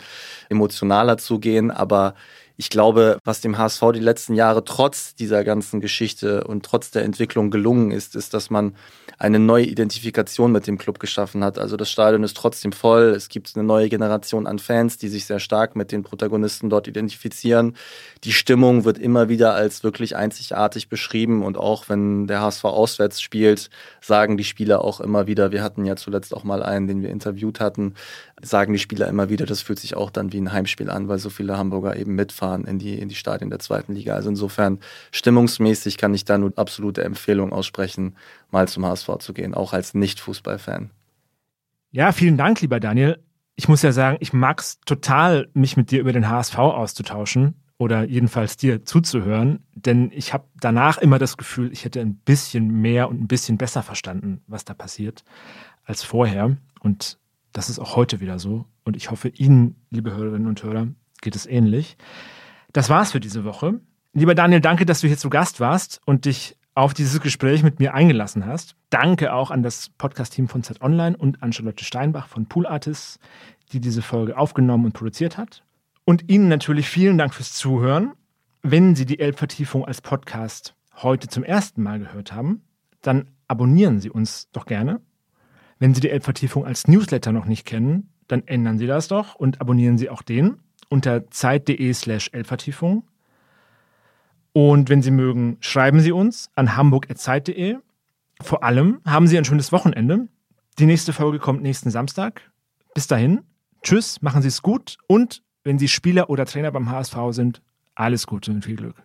emotionaler 0.50 1.18
zugehen, 1.18 1.72
aber 1.72 2.14
ich 2.62 2.70
glaube, 2.70 3.18
was 3.24 3.42
dem 3.42 3.58
HSV 3.58 3.82
die 3.96 4.00
letzten 4.00 4.36
Jahre 4.36 4.64
trotz 4.64 5.16
dieser 5.16 5.44
ganzen 5.44 5.82
Geschichte 5.82 6.44
und 6.44 6.64
trotz 6.64 6.92
der 6.92 7.04
Entwicklung 7.04 7.50
gelungen 7.50 7.90
ist, 7.90 8.16
ist, 8.16 8.36
dass 8.36 8.52
man 8.52 8.76
eine 9.18 9.40
neue 9.40 9.66
Identifikation 9.66 10.52
mit 10.52 10.68
dem 10.68 10.78
Club 10.78 11.00
geschaffen 11.00 11.44
hat. 11.44 11.58
Also 11.58 11.76
das 11.76 11.90
Stadion 11.90 12.24
ist 12.24 12.38
trotzdem 12.38 12.72
voll. 12.72 13.16
Es 13.16 13.30
gibt 13.30 13.52
eine 13.56 13.64
neue 13.64 13.90
Generation 13.90 14.46
an 14.46 14.60
Fans, 14.60 15.00
die 15.00 15.08
sich 15.08 15.26
sehr 15.26 15.40
stark 15.40 15.76
mit 15.76 15.92
den 15.92 16.04
Protagonisten 16.04 16.70
dort 16.70 16.88
identifizieren. 16.88 17.76
Die 18.24 18.32
Stimmung 18.32 18.86
wird 18.86 19.00
immer 19.00 19.28
wieder 19.28 19.56
als 19.56 19.84
wirklich 19.84 20.16
einzigartig 20.16 20.88
beschrieben 20.88 21.44
und 21.44 21.58
auch 21.58 21.90
wenn 21.90 22.28
der 22.28 22.42
HSV 22.42 22.66
auswärts 22.66 23.22
spielt, 23.22 23.72
sagen 24.02 24.38
die 24.38 24.44
Spieler 24.44 24.86
auch 24.86 25.02
immer 25.02 25.26
wieder, 25.26 25.52
wir 25.52 25.64
hatten 25.64 25.84
ja 25.84 25.96
zuletzt 25.96 26.36
auch 26.36 26.44
mal 26.44 26.62
einen, 26.62 26.86
den 26.86 27.02
wir 27.02 27.10
interviewt 27.10 27.60
hatten, 27.60 27.96
sagen 28.42 28.74
die 28.74 28.80
Spieler 28.80 29.08
immer 29.08 29.30
wieder, 29.30 29.48
das 29.48 29.62
fühlt 29.62 29.80
sich 29.80 29.96
auch 29.96 30.12
dann 30.12 30.32
wie 30.32 30.40
ein 30.40 30.52
Heimspiel 30.52 30.92
an, 30.92 31.08
weil 31.08 31.20
so 31.20 31.30
viele 31.32 31.58
Hamburger 31.58 31.96
eben 31.96 32.16
mitfahren 32.16 32.51
in 32.56 32.80
die, 32.80 33.00
in 33.00 33.10
die 33.10 33.16
Stadien 33.16 33.50
der 33.50 33.60
zweiten 33.60 33.94
Liga. 33.94 34.16
Also 34.16 34.30
insofern 34.30 34.80
stimmungsmäßig 35.12 35.98
kann 35.98 36.14
ich 36.14 36.26
da 36.26 36.38
nur 36.38 36.54
absolute 36.58 37.04
Empfehlung 37.04 37.54
aussprechen, 37.54 38.16
mal 38.52 38.68
zum 38.68 38.86
HSV 38.86 39.10
zu 39.20 39.34
gehen, 39.34 39.54
auch 39.54 39.74
als 39.74 39.94
Nicht-Fußballfan. 39.94 40.92
Ja, 41.92 42.12
vielen 42.12 42.38
Dank, 42.38 42.62
lieber 42.62 42.80
Daniel. 42.80 43.20
Ich 43.56 43.68
muss 43.68 43.82
ja 43.82 43.92
sagen, 43.92 44.18
ich 44.22 44.34
mag 44.34 44.62
es 44.62 44.80
total, 44.86 45.50
mich 45.54 45.76
mit 45.78 45.92
dir 45.92 46.00
über 46.00 46.14
den 46.14 46.30
HSV 46.30 46.58
auszutauschen 46.58 47.56
oder 47.78 48.04
jedenfalls 48.04 48.58
dir 48.58 48.86
zuzuhören, 48.86 49.66
denn 49.74 50.12
ich 50.14 50.34
habe 50.34 50.46
danach 50.60 51.00
immer 51.00 51.20
das 51.20 51.36
Gefühl, 51.36 51.72
ich 51.72 51.84
hätte 51.84 52.00
ein 52.00 52.16
bisschen 52.16 52.70
mehr 52.82 53.10
und 53.10 53.20
ein 53.20 53.28
bisschen 53.28 53.58
besser 53.58 53.84
verstanden, 53.84 54.42
was 54.48 54.66
da 54.66 54.74
passiert, 54.74 55.24
als 55.84 56.04
vorher. 56.04 56.58
Und 56.80 57.18
das 57.54 57.70
ist 57.70 57.80
auch 57.80 57.96
heute 57.96 58.20
wieder 58.20 58.40
so. 58.40 58.66
Und 58.84 58.96
ich 58.96 59.12
hoffe, 59.12 59.30
Ihnen, 59.30 59.76
liebe 59.90 60.16
Hörerinnen 60.16 60.48
und 60.48 60.64
Hörer, 60.64 60.88
geht 61.22 61.36
es 61.36 61.46
ähnlich. 61.46 61.98
Das 62.74 62.90
war's 62.90 63.12
für 63.12 63.20
diese 63.20 63.44
Woche. 63.44 63.80
Lieber 64.14 64.36
Daniel, 64.36 64.62
danke, 64.62 64.86
dass 64.86 65.02
du 65.02 65.08
hier 65.08 65.18
zu 65.18 65.30
Gast 65.30 65.60
warst 65.60 66.02
und 66.06 66.26
dich 66.26 66.58
auf 66.74 66.94
dieses 66.94 67.20
Gespräch 67.22 67.64
mit 67.64 67.80
mir 67.80 67.94
eingelassen 67.94 68.46
hast. 68.46 68.76
Danke 68.90 69.34
auch 69.34 69.52
an 69.52 69.64
das 69.64 69.90
Podcast-Team 69.90 70.48
von 70.48 70.64
Z 70.64 70.82
Online 70.82 71.18
und 71.18 71.44
an 71.44 71.52
Charlotte 71.52 71.84
Steinbach 71.84 72.28
von 72.28 72.48
Pool 72.48 72.66
Artists, 72.66 73.20
die 73.72 73.82
diese 73.82 74.02
Folge 74.02 74.38
aufgenommen 74.38 74.86
und 74.86 74.94
produziert 74.94 75.38
hat. 75.38 75.64
Und 76.06 76.30
Ihnen 76.30 76.48
natürlich 76.48 76.88
vielen 76.88 77.18
Dank 77.18 77.34
fürs 77.34 77.54
Zuhören. 77.54 78.14
Wenn 78.64 78.96
Sie 78.96 79.06
die 79.06 79.20
Elbvertiefung 79.20 79.86
als 79.86 80.02
Podcast 80.02 80.76
heute 80.96 81.28
zum 81.28 81.44
ersten 81.44 81.84
Mal 81.84 82.00
gehört 82.00 82.34
haben, 82.34 82.62
dann 83.02 83.32
abonnieren 83.48 84.00
Sie 84.00 84.10
uns 84.10 84.50
doch 84.52 84.66
gerne 84.66 85.02
wenn 85.82 85.96
Sie 85.96 86.02
die 86.02 86.12
Elbvertiefung 86.12 86.64
als 86.64 86.88
Newsletter 86.88 87.32
noch 87.32 87.46
nicht 87.46 87.66
kennen, 87.66 88.14
dann 88.28 88.44
ändern 88.46 88.78
Sie 88.78 88.86
das 88.86 89.08
doch 89.08 89.34
und 89.34 89.60
abonnieren 89.62 89.98
Sie 89.98 90.12
auch 90.12 90.22
den 90.22 90.60
unter 90.92 91.30
zeit.de 91.32 91.94
slash 91.94 92.30
Elbvertiefung. 92.34 93.04
Und 94.54 94.90
wenn 94.90 95.02
Sie 95.02 95.12
mögen, 95.12 95.58
schreiben 95.62 96.02
Sie 96.02 96.12
uns 96.12 96.50
an 96.56 96.76
hamburg.zeit.de. 96.76 97.78
Vor 98.42 98.64
allem 98.64 99.00
haben 99.06 99.28
Sie 99.28 99.38
ein 99.38 99.46
schönes 99.46 99.72
Wochenende. 99.72 100.28
Die 100.78 100.86
nächste 100.86 101.14
Folge 101.14 101.40
kommt 101.40 101.62
nächsten 101.62 101.90
Samstag. 101.90 102.52
Bis 102.94 103.08
dahin, 103.08 103.42
tschüss, 103.82 104.22
machen 104.22 104.42
Sie 104.42 104.50
es 104.50 104.62
gut 104.62 104.98
und 105.08 105.42
wenn 105.64 105.80
Sie 105.80 105.88
Spieler 105.88 106.30
oder 106.30 106.46
Trainer 106.46 106.72
beim 106.72 106.90
HSV 106.90 107.16
sind, 107.30 107.62
alles 107.96 108.28
Gute 108.28 108.52
und 108.52 108.66
viel 108.66 108.76
Glück. 108.76 109.02